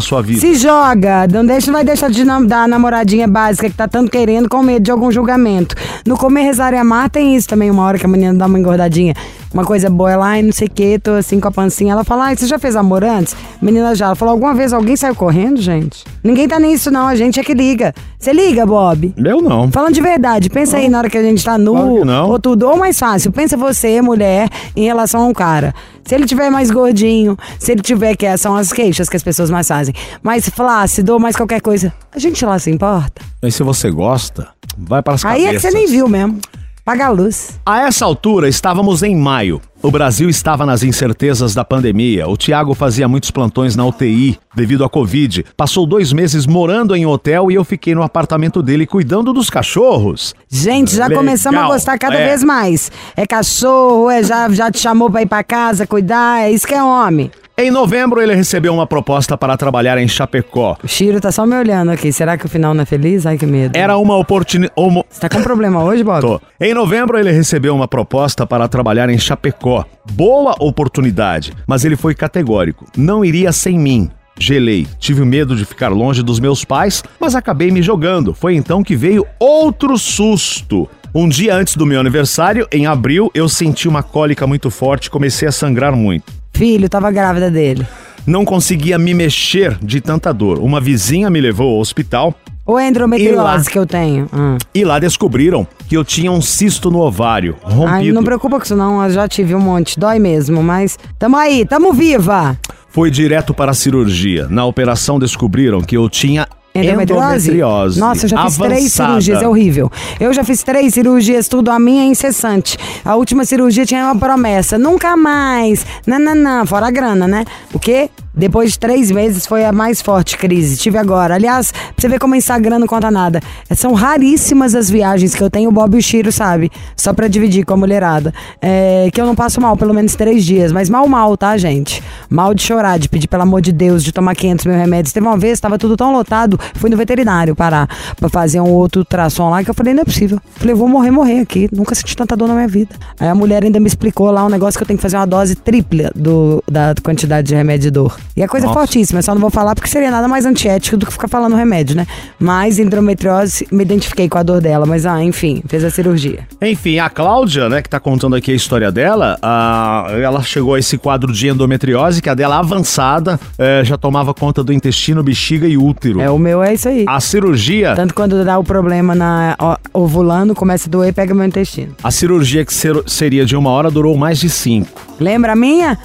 sua 0.00 0.22
vida. 0.22 0.40
Se 0.40 0.54
joga, 0.54 1.28
não 1.30 1.44
deixa, 1.44 1.70
vai 1.70 1.84
deixar 1.84 2.10
de 2.10 2.24
nam- 2.24 2.44
dar 2.46 2.64
a 2.64 2.68
namoradinha 2.68 3.28
básica 3.28 3.68
que 3.68 3.76
tá 3.76 3.86
tanto 3.86 4.10
querendo 4.10 4.48
com 4.48 4.62
medo 4.62 4.82
de 4.82 4.90
algum 4.90 5.12
julgamento. 5.12 5.74
No 6.06 6.16
comer, 6.16 6.42
rezar 6.42 6.72
e 6.72 6.78
amar 6.78 7.10
tem 7.10 7.36
isso 7.36 7.46
também, 7.46 7.70
uma 7.70 7.82
hora 7.84 7.98
que 7.98 8.06
a 8.06 8.08
menina 8.08 8.32
dá 8.34 8.46
uma 8.46 8.58
engordadinha. 8.58 9.14
Uma 9.56 9.64
coisa 9.64 9.88
boa 9.88 10.14
lá 10.16 10.38
e 10.38 10.42
não 10.42 10.52
sei 10.52 10.66
o 10.66 10.70
que, 10.70 10.98
tô 10.98 11.12
assim 11.12 11.40
com 11.40 11.48
a 11.48 11.50
pancinha. 11.50 11.92
Ela 11.94 12.04
fala, 12.04 12.24
ai, 12.26 12.36
você 12.36 12.46
já 12.46 12.58
fez 12.58 12.76
amor 12.76 13.02
antes? 13.02 13.34
Menina 13.62 13.94
já. 13.94 14.04
Ela 14.04 14.14
falou, 14.14 14.32
alguma 14.32 14.52
vez 14.52 14.70
alguém 14.70 14.94
saiu 14.96 15.14
correndo, 15.14 15.58
gente? 15.62 16.04
Ninguém 16.22 16.46
tá 16.46 16.60
nisso 16.60 16.90
não, 16.90 17.06
a 17.08 17.16
gente 17.16 17.40
é 17.40 17.42
que 17.42 17.54
liga. 17.54 17.94
Você 18.18 18.34
liga, 18.34 18.66
Bob? 18.66 19.14
Eu 19.16 19.40
não. 19.40 19.70
Falando 19.72 19.94
de 19.94 20.02
verdade, 20.02 20.50
pensa 20.50 20.76
aí 20.76 20.90
na 20.90 20.98
hora 20.98 21.08
que 21.08 21.16
a 21.16 21.22
gente 21.22 21.42
tá 21.42 21.56
nu, 21.56 21.72
Claro 21.72 22.04
não. 22.04 22.28
ou 22.32 22.38
tudo, 22.38 22.68
ou 22.68 22.76
mais 22.76 22.98
fácil, 22.98 23.32
pensa 23.32 23.56
você, 23.56 24.02
mulher, 24.02 24.50
em 24.76 24.84
relação 24.84 25.22
a 25.22 25.26
um 25.26 25.32
cara. 25.32 25.74
Se 26.04 26.14
ele 26.14 26.26
tiver 26.26 26.50
mais 26.50 26.70
gordinho, 26.70 27.34
se 27.58 27.72
ele 27.72 27.80
tiver, 27.80 28.14
que 28.14 28.26
é- 28.26 28.36
são 28.36 28.54
as 28.54 28.70
queixas 28.70 29.08
que 29.08 29.16
as 29.16 29.22
pessoas 29.22 29.48
mais 29.50 29.66
fazem, 29.66 29.94
mais 30.22 30.46
flácido 30.50 31.18
mais 31.18 31.34
qualquer 31.34 31.62
coisa, 31.62 31.94
a 32.14 32.18
gente 32.18 32.44
lá 32.44 32.58
se 32.58 32.70
importa. 32.70 33.22
Mas 33.42 33.54
se 33.54 33.62
você 33.62 33.90
gosta, 33.90 34.48
vai 34.76 35.00
para 35.02 35.14
as 35.14 35.24
Aí 35.24 35.32
é 35.32 35.34
que 35.38 35.44
cabeças. 35.54 35.72
você 35.72 35.78
nem 35.78 35.86
viu 35.86 36.06
mesmo. 36.08 36.38
Paga 36.86 37.06
a 37.06 37.10
luz. 37.10 37.58
A 37.66 37.80
essa 37.80 38.04
altura, 38.04 38.48
estávamos 38.48 39.02
em 39.02 39.16
maio. 39.16 39.60
O 39.82 39.90
Brasil 39.90 40.28
estava 40.30 40.64
nas 40.64 40.84
incertezas 40.84 41.52
da 41.52 41.64
pandemia. 41.64 42.28
O 42.28 42.36
Tiago 42.36 42.74
fazia 42.74 43.08
muitos 43.08 43.32
plantões 43.32 43.74
na 43.74 43.84
UTI 43.84 44.38
devido 44.54 44.84
à 44.84 44.88
Covid. 44.88 45.44
Passou 45.56 45.84
dois 45.84 46.12
meses 46.12 46.46
morando 46.46 46.94
em 46.94 47.04
hotel 47.04 47.50
e 47.50 47.56
eu 47.56 47.64
fiquei 47.64 47.92
no 47.92 48.04
apartamento 48.04 48.62
dele 48.62 48.86
cuidando 48.86 49.32
dos 49.32 49.50
cachorros. 49.50 50.32
Gente, 50.48 50.94
já 50.94 51.08
Legal. 51.08 51.24
começamos 51.24 51.60
a 51.60 51.66
gostar 51.66 51.98
cada 51.98 52.14
É. 52.14 52.28
vez 52.28 52.44
mais. 52.44 52.92
É 53.16 53.26
cachorro, 53.26 54.08
é 54.08 54.22
já, 54.22 54.48
já 54.50 54.70
te 54.70 54.78
chamou 54.78 55.10
pra 55.10 55.22
ir 55.22 55.26
pra 55.26 55.42
casa, 55.42 55.88
cuidar, 55.88 56.42
é 56.44 56.52
isso 56.52 56.68
que 56.68 56.74
é 56.74 56.80
homem. 56.80 57.32
Em 57.58 57.70
novembro, 57.70 58.20
ele 58.20 58.34
recebeu 58.34 58.74
uma 58.74 58.86
proposta 58.86 59.34
para 59.34 59.56
trabalhar 59.56 59.96
em 59.96 60.06
Chapecó. 60.06 60.76
O 60.84 60.86
Chiro 60.86 61.18
tá 61.22 61.32
só 61.32 61.46
me 61.46 61.56
olhando 61.56 61.90
aqui. 61.90 62.12
Será 62.12 62.36
que 62.36 62.44
o 62.44 62.50
final 62.50 62.74
não 62.74 62.82
é 62.82 62.84
feliz? 62.84 63.24
Ai, 63.24 63.38
que 63.38 63.46
medo. 63.46 63.74
Era 63.74 63.96
uma 63.96 64.14
oportunidade. 64.14 64.74
Você 65.08 65.20
tá 65.20 65.30
com 65.30 65.42
problema 65.42 65.82
hoje, 65.82 66.04
Bob? 66.04 66.20
Tô. 66.20 66.38
Em 66.60 66.74
novembro, 66.74 67.18
ele 67.18 67.32
recebeu 67.32 67.74
uma 67.74 67.88
proposta 67.88 68.46
para 68.46 68.68
trabalhar 68.68 69.08
em 69.08 69.16
Chapecó. 69.16 69.86
Boa 70.12 70.54
oportunidade, 70.60 71.54
mas 71.66 71.82
ele 71.82 71.96
foi 71.96 72.14
categórico. 72.14 72.84
Não 72.94 73.24
iria 73.24 73.50
sem 73.52 73.78
mim. 73.78 74.10
Gelei, 74.38 74.86
tive 74.98 75.24
medo 75.24 75.56
de 75.56 75.64
ficar 75.64 75.88
longe 75.88 76.22
dos 76.22 76.38
meus 76.38 76.62
pais, 76.62 77.02
mas 77.18 77.34
acabei 77.34 77.70
me 77.70 77.80
jogando. 77.80 78.34
Foi 78.34 78.54
então 78.54 78.82
que 78.82 78.94
veio 78.94 79.26
outro 79.40 79.96
susto. 79.96 80.86
Um 81.14 81.26
dia 81.26 81.54
antes 81.54 81.74
do 81.74 81.86
meu 81.86 82.00
aniversário, 82.00 82.68
em 82.70 82.86
abril, 82.86 83.30
eu 83.32 83.48
senti 83.48 83.88
uma 83.88 84.02
cólica 84.02 84.46
muito 84.46 84.70
forte 84.70 85.06
e 85.06 85.10
comecei 85.10 85.48
a 85.48 85.52
sangrar 85.52 85.96
muito. 85.96 86.35
Filho, 86.56 86.88
tava 86.88 87.10
grávida 87.10 87.50
dele. 87.50 87.86
Não 88.26 88.42
conseguia 88.42 88.98
me 88.98 89.12
mexer 89.12 89.76
de 89.82 90.00
tanta 90.00 90.32
dor. 90.32 90.58
Uma 90.58 90.80
vizinha 90.80 91.28
me 91.28 91.38
levou 91.38 91.74
ao 91.74 91.80
hospital 91.80 92.34
Ou 92.64 92.78
é 92.78 92.88
endometriose 92.88 93.68
que 93.68 93.78
eu 93.78 93.84
tenho? 93.84 94.26
Ah. 94.32 94.56
e 94.74 94.82
lá 94.82 94.98
descobriram 94.98 95.66
que 95.86 95.96
eu 95.96 96.02
tinha 96.02 96.32
um 96.32 96.40
cisto 96.40 96.90
no 96.90 97.00
ovário, 97.00 97.56
rompido. 97.62 97.88
Ai, 97.88 98.10
não 98.10 98.24
preocupa 98.24 98.56
com 98.56 98.64
isso 98.64 98.74
não, 98.74 99.04
eu 99.04 99.10
já 99.10 99.28
tive 99.28 99.54
um 99.54 99.60
monte. 99.60 100.00
Dói 100.00 100.18
mesmo, 100.18 100.62
mas 100.62 100.98
tamo 101.18 101.36
aí, 101.36 101.66
tamo 101.66 101.92
viva. 101.92 102.58
Foi 102.88 103.10
direto 103.10 103.52
para 103.52 103.72
a 103.72 103.74
cirurgia. 103.74 104.46
Na 104.48 104.64
operação 104.64 105.18
descobriram 105.18 105.82
que 105.82 105.94
eu 105.96 106.08
tinha 106.08 106.48
Endometriose? 106.84 107.48
endometriose. 107.48 108.00
Nossa, 108.00 108.24
eu 108.24 108.28
já 108.28 108.44
fiz 108.44 108.56
três 108.56 108.72
avançada. 108.72 109.08
cirurgias, 109.08 109.42
é 109.42 109.48
horrível. 109.48 109.92
Eu 110.20 110.32
já 110.32 110.44
fiz 110.44 110.62
três 110.62 110.94
cirurgias, 110.94 111.48
tudo 111.48 111.70
a 111.70 111.78
minha 111.78 112.02
é 112.02 112.06
incessante. 112.06 112.76
A 113.04 113.14
última 113.16 113.44
cirurgia 113.44 113.84
tinha 113.84 114.04
uma 114.04 114.16
promessa, 114.16 114.78
nunca 114.78 115.16
mais. 115.16 115.86
Não, 116.06 116.18
não, 116.18 116.34
não, 116.34 116.66
fora 116.66 116.86
a 116.86 116.90
grana, 116.90 117.26
né? 117.26 117.44
O 117.72 117.78
quê? 117.78 118.10
Depois 118.36 118.72
de 118.72 118.78
três 118.78 119.10
meses 119.10 119.46
foi 119.46 119.64
a 119.64 119.72
mais 119.72 120.02
forte 120.02 120.36
crise. 120.36 120.76
Tive 120.76 120.98
agora. 120.98 121.34
Aliás, 121.34 121.72
pra 121.72 121.94
você 121.96 122.08
ver 122.08 122.18
como 122.18 122.34
o 122.34 122.36
Instagram 122.36 122.78
não 122.78 122.86
conta 122.86 123.10
nada. 123.10 123.40
São 123.74 123.94
raríssimas 123.94 124.74
as 124.74 124.90
viagens 124.90 125.34
que 125.34 125.42
eu 125.42 125.48
tenho, 125.48 125.70
o 125.70 125.72
Bob 125.72 125.94
e 125.94 125.98
o 125.98 126.02
Chiro, 126.02 126.30
sabe? 126.30 126.70
Só 126.94 127.14
pra 127.14 127.28
dividir 127.28 127.64
com 127.64 127.72
a 127.72 127.76
mulherada. 127.78 128.34
É, 128.60 129.08
que 129.10 129.18
eu 129.18 129.24
não 129.24 129.34
passo 129.34 129.58
mal, 129.58 129.74
pelo 129.74 129.94
menos 129.94 130.14
três 130.14 130.44
dias. 130.44 130.70
Mas 130.70 130.90
mal, 130.90 131.08
mal, 131.08 131.34
tá, 131.34 131.56
gente? 131.56 132.02
Mal 132.28 132.52
de 132.52 132.62
chorar, 132.62 132.98
de 132.98 133.08
pedir, 133.08 133.26
pelo 133.26 133.42
amor 133.42 133.62
de 133.62 133.72
Deus, 133.72 134.04
de 134.04 134.12
tomar 134.12 134.34
500 134.34 134.66
mil 134.66 134.76
remédios. 134.76 135.14
Teve 135.14 135.26
uma 135.26 135.38
vez, 135.38 135.58
tava 135.58 135.78
tudo 135.78 135.96
tão 135.96 136.12
lotado, 136.12 136.60
fui 136.74 136.90
no 136.90 136.96
veterinário 136.96 137.56
parar 137.56 137.88
pra 138.16 138.28
fazer 138.28 138.60
um 138.60 138.68
outro 138.70 139.00
ultrassom 139.00 139.48
lá, 139.48 139.64
que 139.64 139.70
eu 139.70 139.74
falei, 139.74 139.94
não 139.94 140.02
é 140.02 140.04
possível. 140.04 140.38
Falei, 140.56 140.74
vou 140.74 140.88
morrer, 140.88 141.10
morrer 141.10 141.40
aqui. 141.40 141.70
Nunca 141.72 141.94
senti 141.94 142.14
tanta 142.14 142.36
dor 142.36 142.48
na 142.48 142.54
minha 142.54 142.68
vida. 142.68 142.94
Aí 143.18 143.28
a 143.28 143.34
mulher 143.34 143.64
ainda 143.64 143.80
me 143.80 143.86
explicou 143.86 144.30
lá 144.30 144.44
um 144.44 144.50
negócio 144.50 144.78
que 144.78 144.82
eu 144.82 144.86
tenho 144.86 144.98
que 144.98 145.02
fazer 145.02 145.16
uma 145.16 145.26
dose 145.26 145.56
tripla 145.56 146.10
do, 146.14 146.62
da 146.70 146.94
quantidade 147.02 147.48
de 147.48 147.54
remédio 147.54 147.86
de 147.86 147.90
dor. 147.90 148.25
E 148.36 148.42
a 148.42 148.48
coisa 148.48 148.66
é 148.66 148.68
Nossa. 148.68 148.80
fortíssima, 148.80 149.20
só 149.22 149.34
não 149.34 149.40
vou 149.40 149.50
falar 149.50 149.74
porque 149.74 149.88
seria 149.88 150.10
nada 150.10 150.26
mais 150.28 150.44
antiético 150.46 150.96
do 150.96 151.06
que 151.06 151.12
ficar 151.12 151.28
falando 151.28 151.56
remédio, 151.56 151.96
né? 151.96 152.06
Mas 152.38 152.78
endometriose, 152.78 153.66
me 153.72 153.82
identifiquei 153.82 154.28
com 154.28 154.38
a 154.38 154.42
dor 154.42 154.60
dela, 154.60 154.84
mas 154.86 155.06
ah, 155.06 155.22
enfim, 155.22 155.62
fez 155.68 155.84
a 155.84 155.90
cirurgia. 155.90 156.40
Enfim, 156.60 156.98
a 156.98 157.08
Cláudia, 157.08 157.68
né, 157.68 157.80
que 157.82 157.88
tá 157.88 157.98
contando 158.00 158.36
aqui 158.36 158.52
a 158.52 158.54
história 158.54 158.90
dela, 158.92 159.38
ah, 159.42 160.06
ela 160.22 160.42
chegou 160.42 160.74
a 160.74 160.78
esse 160.78 160.98
quadro 160.98 161.32
de 161.32 161.48
endometriose, 161.48 162.20
que 162.22 162.28
a 162.28 162.34
dela 162.34 162.58
avançada 162.58 163.38
eh, 163.58 163.82
já 163.84 163.96
tomava 163.96 164.32
conta 164.34 164.62
do 164.62 164.72
intestino, 164.72 165.22
bexiga 165.22 165.66
e 165.66 165.76
útero. 165.76 166.20
É, 166.20 166.30
o 166.30 166.38
meu 166.38 166.62
é 166.62 166.74
isso 166.74 166.88
aí. 166.88 167.04
A 167.08 167.20
cirurgia, 167.20 167.94
Tanto 167.94 168.14
quando 168.14 168.44
dá 168.44 168.58
o 168.58 168.64
problema 168.64 169.14
na 169.14 169.56
ovulando, 169.92 170.54
começa 170.54 170.88
a 170.88 170.90
doer, 170.90 171.12
pega 171.14 171.34
meu 171.34 171.44
intestino. 171.46 171.94
a 172.02 172.10
cirurgia 172.10 172.64
que 172.64 172.72
ser- 172.74 173.02
seria 173.06 173.44
de 173.46 173.56
uma 173.56 173.70
hora 173.70 173.90
durou 173.90 174.16
mais 174.16 174.38
de 174.38 174.48
cinco. 174.50 175.00
Lembra 175.18 175.52
a 175.52 175.56
minha? 175.56 175.98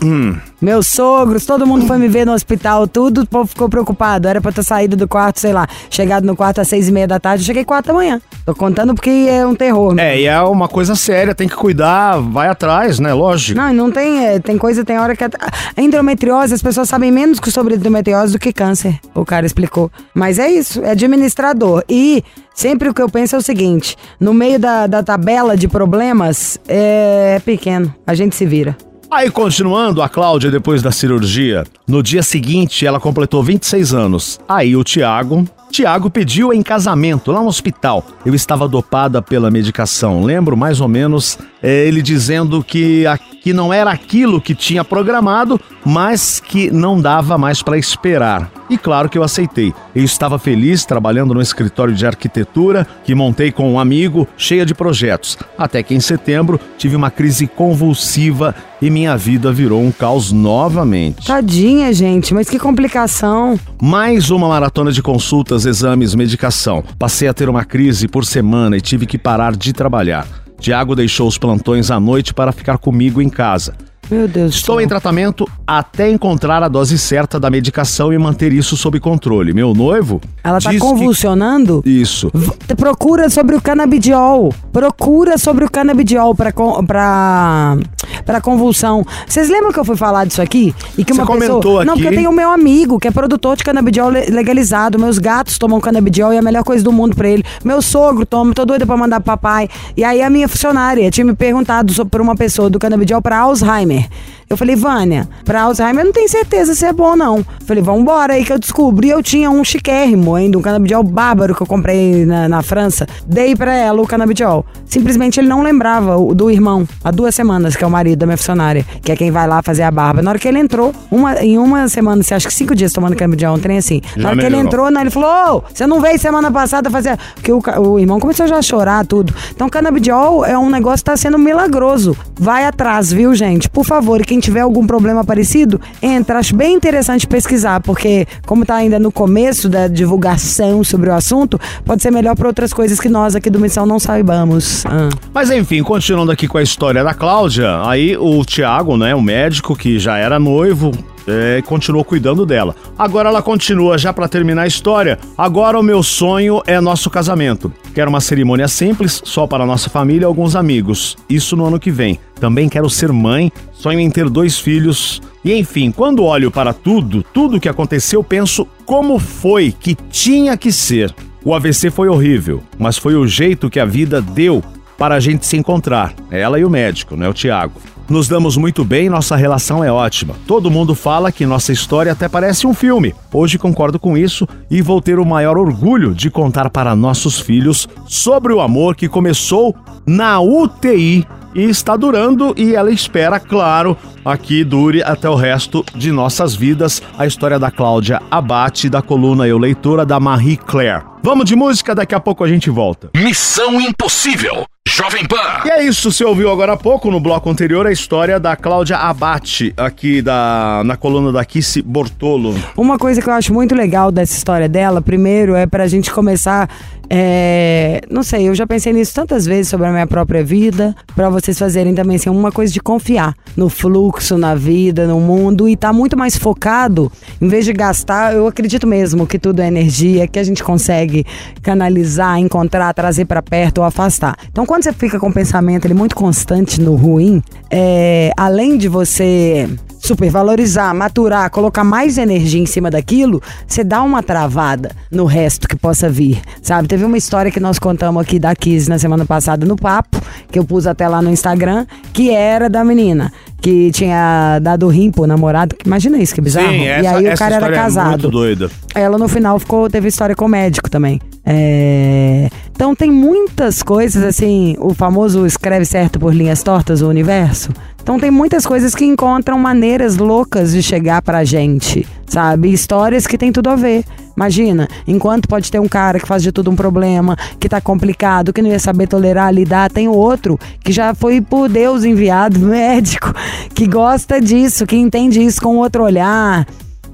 Meus 0.61 0.87
sogros, 0.87 1.45
todo 1.45 1.65
mundo 1.65 1.87
foi 1.87 1.97
me 1.97 2.07
ver 2.07 2.25
no 2.25 2.33
hospital, 2.33 2.87
tudo, 2.87 3.21
o 3.21 3.27
povo 3.27 3.47
ficou 3.47 3.67
preocupado. 3.67 4.27
Era 4.27 4.39
pra 4.39 4.51
ter 4.51 4.63
saído 4.63 4.95
do 4.95 5.07
quarto, 5.07 5.39
sei 5.39 5.53
lá, 5.53 5.67
chegado 5.89 6.25
no 6.25 6.35
quarto 6.35 6.61
às 6.61 6.67
seis 6.67 6.87
e 6.87 6.91
meia 6.91 7.07
da 7.07 7.19
tarde, 7.19 7.43
eu 7.43 7.47
cheguei 7.47 7.65
quatro 7.65 7.91
da 7.91 7.97
manhã. 7.97 8.21
Tô 8.45 8.53
contando 8.53 8.93
porque 8.93 9.09
é 9.09 9.45
um 9.45 9.55
terror. 9.55 9.97
É, 9.99 10.19
e 10.19 10.25
é 10.25 10.41
uma 10.41 10.67
coisa 10.67 10.95
séria, 10.95 11.33
tem 11.33 11.47
que 11.47 11.55
cuidar, 11.55 12.17
vai 12.17 12.47
atrás, 12.47 12.99
né? 12.99 13.13
Lógico. 13.13 13.59
Não, 13.59 13.69
e 13.69 13.73
não 13.73 13.91
tem, 13.91 14.25
é, 14.25 14.39
tem 14.39 14.57
coisa, 14.57 14.85
tem 14.85 14.99
hora 14.99 15.15
que... 15.15 15.23
A 15.23 15.29
a 15.75 15.81
endometriose, 15.81 16.53
as 16.53 16.61
pessoas 16.61 16.89
sabem 16.89 17.11
menos 17.11 17.39
sobre 17.45 17.75
endometriose 17.75 18.33
do 18.33 18.39
que 18.39 18.53
câncer, 18.53 18.99
o 19.15 19.25
cara 19.25 19.45
explicou. 19.45 19.91
Mas 20.13 20.37
é 20.37 20.49
isso, 20.49 20.83
é 20.83 20.91
administrador. 20.91 21.83
E 21.89 22.23
sempre 22.53 22.89
o 22.89 22.93
que 22.93 23.01
eu 23.01 23.09
penso 23.09 23.35
é 23.35 23.39
o 23.39 23.41
seguinte, 23.41 23.95
no 24.19 24.33
meio 24.33 24.59
da, 24.59 24.87
da 24.87 25.01
tabela 25.01 25.55
de 25.55 25.67
problemas, 25.67 26.59
é 26.67 27.41
pequeno, 27.45 27.93
a 28.05 28.13
gente 28.13 28.35
se 28.35 28.45
vira. 28.45 28.75
Aí, 29.11 29.29
continuando, 29.29 30.01
a 30.01 30.07
Cláudia, 30.07 30.49
depois 30.49 30.81
da 30.81 30.89
cirurgia, 30.89 31.65
no 31.85 32.01
dia 32.01 32.23
seguinte, 32.23 32.85
ela 32.85 32.97
completou 32.97 33.43
26 33.43 33.93
anos. 33.93 34.39
Aí, 34.47 34.73
o 34.73 34.85
Tiago. 34.85 35.45
Tiago 35.71 36.09
pediu 36.09 36.53
em 36.53 36.61
casamento 36.61 37.31
lá 37.31 37.39
no 37.41 37.47
hospital. 37.47 38.05
Eu 38.25 38.35
estava 38.35 38.67
dopada 38.67 39.21
pela 39.21 39.49
medicação. 39.49 40.23
Lembro 40.23 40.55
mais 40.57 40.81
ou 40.81 40.87
menos 40.87 41.39
eh, 41.63 41.87
ele 41.87 42.01
dizendo 42.01 42.63
que, 42.63 43.05
a- 43.07 43.17
que 43.17 43.53
não 43.53 43.71
era 43.73 43.89
aquilo 43.91 44.41
que 44.41 44.53
tinha 44.53 44.83
programado, 44.83 45.59
mas 45.85 46.39
que 46.39 46.69
não 46.69 46.99
dava 47.01 47.37
mais 47.37 47.63
para 47.63 47.77
esperar. 47.77 48.51
E 48.69 48.77
claro 48.77 49.09
que 49.09 49.17
eu 49.17 49.23
aceitei. 49.23 49.73
Eu 49.95 50.03
estava 50.03 50.37
feliz 50.39 50.85
trabalhando 50.85 51.33
no 51.33 51.41
escritório 51.41 51.93
de 51.93 52.05
arquitetura 52.05 52.87
que 53.03 53.13
montei 53.15 53.51
com 53.51 53.71
um 53.73 53.79
amigo, 53.79 54.27
cheia 54.37 54.65
de 54.65 54.73
projetos. 54.73 55.37
Até 55.57 55.81
que 55.83 55.93
em 55.95 55.99
setembro 55.99 56.59
tive 56.77 56.95
uma 56.95 57.09
crise 57.11 57.47
convulsiva 57.47 58.55
e 58.81 58.89
minha 58.89 59.15
vida 59.17 59.51
virou 59.51 59.81
um 59.81 59.91
caos 59.91 60.31
novamente. 60.31 61.25
Tadinha, 61.27 61.91
gente, 61.93 62.33
mas 62.33 62.49
que 62.49 62.57
complicação. 62.57 63.59
Mais 63.81 64.29
uma 64.31 64.47
maratona 64.47 64.91
de 64.91 65.01
consultas, 65.03 65.60
exames, 65.65 66.15
medicação. 66.15 66.83
Passei 66.97 67.27
a 67.27 67.33
ter 67.33 67.49
uma 67.49 67.65
crise 67.65 68.07
por 68.07 68.25
semana 68.25 68.77
e 68.77 68.81
tive 68.81 69.05
que 69.05 69.17
parar 69.17 69.55
de 69.55 69.73
trabalhar. 69.73 70.27
Tiago 70.59 70.95
deixou 70.95 71.27
os 71.27 71.37
plantões 71.37 71.89
à 71.89 71.99
noite 71.99 72.33
para 72.33 72.51
ficar 72.51 72.77
comigo 72.77 73.21
em 73.21 73.29
casa. 73.29 73.73
Meu 74.09 74.27
Deus 74.27 74.55
Estou 74.55 74.81
em 74.81 74.87
tratamento 74.87 75.47
até 75.79 76.09
encontrar 76.09 76.61
a 76.63 76.67
dose 76.67 76.97
certa 76.97 77.39
da 77.39 77.49
medicação 77.49 78.11
e 78.11 78.17
manter 78.17 78.51
isso 78.51 78.75
sob 78.75 78.99
controle. 78.99 79.53
Meu 79.53 79.73
noivo. 79.73 80.19
Ela 80.43 80.59
tá 80.59 80.69
diz 80.71 80.79
que- 80.81 80.85
convulsionando? 80.87 81.81
Isso. 81.85 82.29
V- 82.33 82.51
Procura 82.75 83.29
sobre 83.29 83.55
o 83.55 83.61
canabidiol. 83.61 84.53
Procura 84.71 85.37
sobre 85.37 85.63
o 85.65 85.69
canabidiol 85.71 86.33
pra, 86.35 86.51
con- 86.51 86.83
pra, 86.85 87.77
pra 88.25 88.41
convulsão. 88.41 89.05
Vocês 89.27 89.49
lembram 89.49 89.71
que 89.71 89.79
eu 89.79 89.85
fui 89.85 89.95
falar 89.95 90.25
disso 90.25 90.41
aqui? 90.41 90.73
E 90.97 91.03
que 91.05 91.13
Você 91.13 91.21
uma 91.21 91.27
comentou 91.27 91.57
pessoa. 91.57 91.85
Não, 91.85 91.93
aqui. 91.93 92.01
porque 92.03 92.15
eu 92.15 92.17
tenho 92.19 92.31
o 92.31 92.33
meu 92.35 92.51
amigo, 92.51 92.99
que 92.99 93.07
é 93.07 93.11
produtor 93.11 93.55
de 93.55 93.63
canabidiol 93.63 94.09
le- 94.09 94.25
legalizado. 94.29 94.97
Meus 94.99 95.17
gatos 95.19 95.57
tomam 95.57 95.79
canabidiol 95.79 96.33
e 96.33 96.35
é 96.35 96.39
a 96.39 96.41
melhor 96.41 96.63
coisa 96.63 96.83
do 96.83 96.91
mundo 96.91 97.15
pra 97.15 97.29
ele. 97.29 97.43
Meu 97.63 97.81
sogro 97.81 98.25
toma, 98.25 98.53
tô 98.53 98.65
doida 98.65 98.85
pra 98.85 98.97
mandar 98.97 99.21
papai. 99.21 99.69
E 99.95 100.03
aí 100.03 100.21
a 100.21 100.29
minha 100.29 100.47
funcionária 100.47 101.09
tinha 101.11 101.25
me 101.25 101.33
perguntado 101.35 101.93
por 102.07 102.19
uma 102.21 102.35
pessoa 102.35 102.69
do 102.69 102.79
canabidiol 102.79 103.21
pra 103.21 103.37
Alzheimer. 103.39 104.07
Eu 104.51 104.57
falei, 104.57 104.75
Vânia, 104.75 105.29
pra 105.45 105.61
Alzheimer 105.61 106.01
eu 106.01 106.05
não 106.07 106.11
tenho 106.11 106.27
certeza 106.27 106.75
se 106.75 106.85
é 106.85 106.91
bom, 106.91 107.15
não. 107.15 107.45
Falei, 107.65 107.81
vambora 107.81 108.33
aí 108.33 108.43
que 108.43 108.51
eu 108.51 108.59
descobri. 108.59 109.09
Eu 109.09 109.23
tinha 109.23 109.49
um 109.49 109.63
chiquérrimo 109.63 110.35
ainda, 110.35 110.57
um 110.57 110.61
canabidiol 110.61 111.03
bárbaro 111.03 111.55
que 111.55 111.61
eu 111.61 111.67
comprei 111.67 112.25
na, 112.25 112.49
na 112.49 112.61
França. 112.61 113.07
Dei 113.25 113.55
pra 113.55 113.73
ela 113.73 114.01
o 114.01 114.05
canabidiol. 114.05 114.65
Simplesmente 114.85 115.39
ele 115.39 115.47
não 115.47 115.61
lembrava 115.61 116.17
do 116.35 116.51
irmão, 116.51 116.85
há 117.01 117.11
duas 117.11 117.33
semanas, 117.33 117.77
que 117.77 117.83
é 117.85 117.87
o 117.87 117.89
marido 117.89 118.19
da 118.19 118.25
minha 118.25 118.35
funcionária, 118.35 118.85
que 119.01 119.09
é 119.09 119.15
quem 119.15 119.31
vai 119.31 119.47
lá 119.47 119.61
fazer 119.63 119.83
a 119.83 119.91
barba. 119.91 120.21
Na 120.21 120.31
hora 120.31 120.37
que 120.39 120.49
ele 120.49 120.59
entrou, 120.59 120.93
uma, 121.09 121.41
em 121.41 121.57
uma 121.57 121.87
semana, 121.87 122.21
acha 122.29 122.45
que 122.45 122.53
cinco 122.53 122.75
dias 122.75 122.91
tomando 122.91 123.15
canabidiol, 123.15 123.55
um 123.55 123.59
trem 123.59 123.77
assim. 123.77 124.01
Já 124.17 124.21
Na 124.21 124.29
hora 124.31 124.37
que 124.37 124.45
ele 124.45 124.57
melhorou. 124.57 124.67
entrou, 124.67 124.91
né, 124.91 124.99
ele 124.99 125.09
falou: 125.09 125.29
Ô, 125.29 125.63
você 125.73 125.87
não 125.87 126.01
veio 126.01 126.19
semana 126.19 126.51
passada 126.51 126.89
fazer. 126.89 127.17
Porque 127.35 127.53
o, 127.53 127.61
o 127.79 127.99
irmão 127.99 128.19
começou 128.19 128.45
já 128.49 128.57
a 128.57 128.61
chorar, 128.61 129.05
tudo. 129.05 129.33
Então, 129.55 129.69
canabidiol 129.69 130.43
é 130.43 130.57
um 130.57 130.69
negócio 130.69 130.97
que 130.97 131.05
tá 131.05 131.15
sendo 131.15 131.39
milagroso. 131.39 132.17
Vai 132.37 132.65
atrás, 132.65 133.13
viu, 133.13 133.33
gente? 133.33 133.69
Por 133.69 133.85
favor, 133.85 134.19
e 134.19 134.25
quem 134.25 134.40
tiver 134.41 134.61
algum 134.61 134.85
problema 134.85 135.23
parecido, 135.23 135.79
entra. 136.01 136.39
Acho 136.39 136.55
bem 136.55 136.73
interessante 136.73 137.27
pesquisar, 137.27 137.79
porque, 137.79 138.27
como 138.45 138.65
tá 138.65 138.75
ainda 138.75 138.99
no 138.99 139.11
começo 139.11 139.69
da 139.69 139.87
divulgação 139.87 140.83
sobre 140.83 141.09
o 141.09 141.13
assunto, 141.13 141.59
pode 141.85 142.01
ser 142.01 142.11
melhor 142.11 142.35
para 142.35 142.47
outras 142.47 142.73
coisas 142.73 142.99
que 142.99 143.07
nós 143.07 143.35
aqui 143.35 143.49
do 143.49 143.59
Missão 143.59 143.85
não 143.85 143.99
saibamos. 143.99 144.85
Ah. 144.85 145.09
Mas 145.33 145.51
enfim, 145.51 145.83
continuando 145.83 146.31
aqui 146.31 146.47
com 146.47 146.57
a 146.57 146.63
história 146.63 147.03
da 147.03 147.13
Cláudia, 147.13 147.81
aí 147.85 148.17
o 148.17 148.43
Tiago, 148.43 148.97
né, 148.97 149.13
o 149.15 149.21
médico 149.21 149.75
que 149.75 149.99
já 149.99 150.17
era 150.17 150.39
noivo, 150.39 150.91
é, 151.27 151.61
continuou 151.61 152.03
cuidando 152.03 152.45
dela. 152.45 152.75
Agora 152.97 153.29
ela 153.29 153.41
continua, 153.41 153.97
já 153.97 154.13
pra 154.13 154.27
terminar 154.27 154.63
a 154.63 154.67
história. 154.67 155.19
Agora 155.37 155.79
o 155.79 155.83
meu 155.83 156.01
sonho 156.03 156.61
é 156.65 156.79
nosso 156.79 157.09
casamento. 157.09 157.71
Quero 157.93 158.09
uma 158.09 158.21
cerimônia 158.21 158.67
simples, 158.67 159.21
só 159.23 159.45
para 159.45 159.65
nossa 159.65 159.89
família 159.89 160.23
e 160.23 160.25
alguns 160.25 160.55
amigos. 160.55 161.17
Isso 161.29 161.55
no 161.55 161.65
ano 161.65 161.79
que 161.79 161.91
vem. 161.91 162.19
Também 162.39 162.69
quero 162.69 162.89
ser 162.89 163.11
mãe, 163.11 163.51
sonho 163.71 163.99
em 163.99 164.09
ter 164.09 164.29
dois 164.29 164.59
filhos. 164.59 165.21
E 165.43 165.53
enfim, 165.53 165.91
quando 165.91 166.23
olho 166.23 166.51
para 166.51 166.73
tudo, 166.73 167.23
tudo 167.33 167.59
que 167.59 167.69
aconteceu, 167.69 168.23
penso 168.23 168.67
como 168.85 169.19
foi 169.19 169.71
que 169.71 169.95
tinha 169.95 170.55
que 170.57 170.71
ser. 170.71 171.13
O 171.43 171.55
AVC 171.55 171.89
foi 171.89 172.07
horrível, 172.07 172.61
mas 172.77 172.97
foi 172.97 173.15
o 173.15 173.25
jeito 173.25 173.69
que 173.69 173.79
a 173.79 173.85
vida 173.85 174.21
deu 174.21 174.63
para 174.97 175.15
a 175.15 175.19
gente 175.19 175.47
se 175.47 175.57
encontrar, 175.57 176.13
ela 176.29 176.59
e 176.59 176.63
o 176.63 176.69
médico, 176.69 177.15
né, 177.15 177.27
o 177.27 177.33
Tiago. 177.33 177.73
Nos 178.11 178.27
damos 178.27 178.57
muito 178.57 178.83
bem, 178.83 179.09
nossa 179.09 179.35
relação 179.35 179.83
é 179.83 179.91
ótima. 179.91 180.35
Todo 180.45 180.69
mundo 180.69 180.93
fala 180.93 181.31
que 181.31 181.45
nossa 181.45 181.71
história 181.71 182.11
até 182.11 182.27
parece 182.27 182.67
um 182.67 182.73
filme. 182.73 183.15
Hoje 183.33 183.57
concordo 183.57 183.97
com 183.97 184.17
isso 184.17 184.47
e 184.69 184.81
vou 184.81 185.01
ter 185.01 185.17
o 185.17 185.25
maior 185.25 185.57
orgulho 185.57 186.13
de 186.13 186.29
contar 186.29 186.69
para 186.69 186.95
nossos 186.95 187.39
filhos 187.39 187.87
sobre 188.05 188.53
o 188.53 188.59
amor 188.59 188.95
que 188.95 189.07
começou 189.07 189.75
na 190.05 190.39
UTI 190.41 191.25
e 191.55 191.63
está 191.63 191.95
durando 191.95 192.53
e 192.57 192.75
ela 192.75 192.91
espera, 192.91 193.39
claro, 193.39 193.97
aqui 194.23 194.63
dure 194.63 195.01
até 195.03 195.29
o 195.29 195.35
resto 195.35 195.83
de 195.95 196.11
nossas 196.11 196.53
vidas 196.53 197.01
a 197.17 197.25
história 197.25 197.57
da 197.57 197.71
Cláudia 197.71 198.21
Abate 198.29 198.89
da 198.89 199.01
coluna 199.01 199.47
Eu 199.47 199.57
Leitora 199.57 200.05
da 200.05 200.19
Marie 200.19 200.57
Claire. 200.57 201.03
Vamos 201.23 201.45
de 201.45 201.55
música, 201.55 201.95
daqui 201.95 202.15
a 202.15 202.19
pouco 202.19 202.43
a 202.43 202.47
gente 202.47 202.69
volta. 202.69 203.09
Missão 203.15 203.79
Impossível. 203.79 204.70
Jovem 204.93 205.25
Pan. 205.25 205.37
E 205.63 205.69
é 205.69 205.83
isso, 205.85 206.11
você 206.11 206.25
ouviu 206.25 206.51
agora 206.51 206.73
há 206.73 206.77
pouco 206.77 207.09
no 207.09 207.17
bloco 207.17 207.49
anterior 207.49 207.87
a 207.87 207.93
história 207.93 208.37
da 208.37 208.57
Cláudia 208.57 208.97
Abate, 208.97 209.73
aqui 209.77 210.21
da, 210.21 210.81
na 210.83 210.97
coluna 210.97 211.31
da 211.31 211.45
Kissy 211.45 211.81
Bortolo. 211.81 212.53
Uma 212.75 212.99
coisa 212.99 213.21
que 213.21 213.29
eu 213.29 213.33
acho 213.33 213.53
muito 213.53 213.73
legal 213.73 214.11
dessa 214.11 214.35
história 214.35 214.67
dela, 214.67 215.01
primeiro, 215.01 215.55
é 215.55 215.65
pra 215.65 215.87
gente 215.87 216.11
começar. 216.11 216.69
É, 217.13 217.99
não 218.09 218.23
sei, 218.23 218.47
eu 218.47 218.55
já 218.55 218.65
pensei 218.65 218.93
nisso 218.93 219.13
tantas 219.13 219.45
vezes 219.45 219.67
sobre 219.67 219.85
a 219.85 219.91
minha 219.91 220.07
própria 220.07 220.41
vida, 220.41 220.95
para 221.13 221.29
vocês 221.29 221.59
fazerem 221.59 221.93
também 221.93 222.15
assim, 222.15 222.29
uma 222.29 222.53
coisa 222.53 222.71
de 222.71 222.79
confiar 222.79 223.35
no 223.57 223.67
fluxo, 223.67 224.37
na 224.37 224.55
vida, 224.55 225.05
no 225.05 225.19
mundo 225.19 225.67
e 225.67 225.75
tá 225.75 225.91
muito 225.91 226.15
mais 226.15 226.37
focado, 226.37 227.11
em 227.41 227.49
vez 227.49 227.65
de 227.65 227.73
gastar, 227.73 228.33
eu 228.33 228.47
acredito 228.47 228.87
mesmo 228.87 229.27
que 229.27 229.37
tudo 229.37 229.61
é 229.61 229.67
energia, 229.67 230.25
que 230.25 230.39
a 230.39 230.43
gente 230.43 230.63
consegue 230.63 231.25
canalizar, 231.61 232.39
encontrar, 232.39 232.93
trazer 232.93 233.25
para 233.25 233.41
perto 233.41 233.79
ou 233.79 233.83
afastar. 233.83 234.37
Então, 234.49 234.65
quando 234.65 234.83
você 234.83 234.93
fica 234.93 235.19
com 235.19 235.27
o 235.27 235.33
pensamento 235.33 235.83
ele 235.83 235.93
muito 235.93 236.15
constante 236.15 236.79
no 236.79 236.95
ruim, 236.95 237.43
é, 237.69 238.31
além 238.37 238.77
de 238.77 238.87
você 238.87 239.67
supervalorizar, 240.01 240.93
maturar, 240.95 241.49
colocar 241.51 241.83
mais 241.83 242.17
energia 242.17 242.61
em 242.61 242.65
cima 242.65 242.89
daquilo, 242.89 243.41
você 243.67 243.83
dá 243.83 244.01
uma 244.01 244.23
travada 244.23 244.91
no 245.11 245.25
resto 245.25 245.67
que 245.67 245.75
possa 245.75 246.09
vir, 246.09 246.41
sabe? 246.61 246.87
Teve 246.87 247.05
uma 247.05 247.17
história 247.17 247.51
que 247.51 247.59
nós 247.59 247.77
contamos 247.77 248.21
aqui 248.21 248.39
da 248.39 248.55
Kiss 248.55 248.89
na 248.89 248.97
semana 248.97 249.25
passada 249.25 249.65
no 249.65 249.75
papo, 249.75 250.19
que 250.51 250.57
eu 250.57 250.65
pus 250.65 250.87
até 250.87 251.07
lá 251.07 251.21
no 251.21 251.29
Instagram, 251.29 251.85
que 252.11 252.31
era 252.31 252.69
da 252.69 252.83
menina 252.83 253.31
que 253.61 253.91
tinha 253.91 254.57
dado 254.59 254.87
rim 254.87 255.11
pro 255.11 255.27
namorado. 255.27 255.75
Imagina 255.85 256.17
isso, 256.17 256.33
que 256.33 256.41
bizarro. 256.41 256.69
Sim, 256.69 256.87
essa, 256.87 257.03
e 257.03 257.07
aí 257.07 257.33
o 257.33 257.37
cara 257.37 257.55
era 257.55 257.65
história 257.65 257.75
é 257.75 257.79
casado. 257.79 258.09
muito 258.09 258.29
doida. 258.31 258.71
Ela 258.95 259.19
no 259.19 259.27
final 259.27 259.59
ficou, 259.59 259.87
teve 259.87 260.07
história 260.07 260.35
com 260.35 260.45
o 260.45 260.49
médico 260.49 260.89
também. 260.89 261.21
É, 261.45 262.49
Então 262.81 262.95
tem 262.95 263.11
muitas 263.11 263.83
coisas 263.83 264.23
assim, 264.23 264.75
o 264.79 264.91
famoso 264.91 265.45
escreve 265.45 265.85
certo 265.85 266.19
por 266.19 266.33
linhas 266.33 266.63
tortas 266.63 267.03
o 267.03 267.07
universo. 267.07 267.69
Então 268.01 268.19
tem 268.19 268.31
muitas 268.31 268.65
coisas 268.65 268.95
que 268.95 269.05
encontram 269.05 269.59
maneiras 269.59 270.17
loucas 270.17 270.71
de 270.71 270.81
chegar 270.81 271.21
pra 271.21 271.43
gente, 271.43 272.07
sabe? 272.25 272.73
Histórias 272.73 273.27
que 273.27 273.37
tem 273.37 273.51
tudo 273.51 273.69
a 273.69 273.75
ver. 273.75 274.03
Imagina, 274.35 274.87
enquanto 275.07 275.47
pode 275.47 275.71
ter 275.71 275.79
um 275.79 275.87
cara 275.87 276.19
que 276.19 276.27
faz 276.27 276.41
de 276.41 276.51
tudo 276.51 276.71
um 276.71 276.75
problema, 276.75 277.37
que 277.59 277.69
tá 277.69 277.79
complicado, 277.79 278.51
que 278.51 278.63
não 278.63 278.71
ia 278.71 278.79
saber 278.79 279.05
tolerar, 279.05 279.53
lidar, 279.53 279.91
tem 279.91 280.07
outro 280.07 280.59
que 280.83 280.91
já 280.91 281.13
foi 281.13 281.39
por 281.39 281.69
Deus 281.69 282.03
enviado, 282.03 282.57
médico, 282.65 283.31
que 283.75 283.85
gosta 283.85 284.41
disso, 284.41 284.87
que 284.87 284.95
entende 284.95 285.39
isso 285.39 285.61
com 285.61 285.77
outro 285.77 286.03
olhar. 286.03 286.65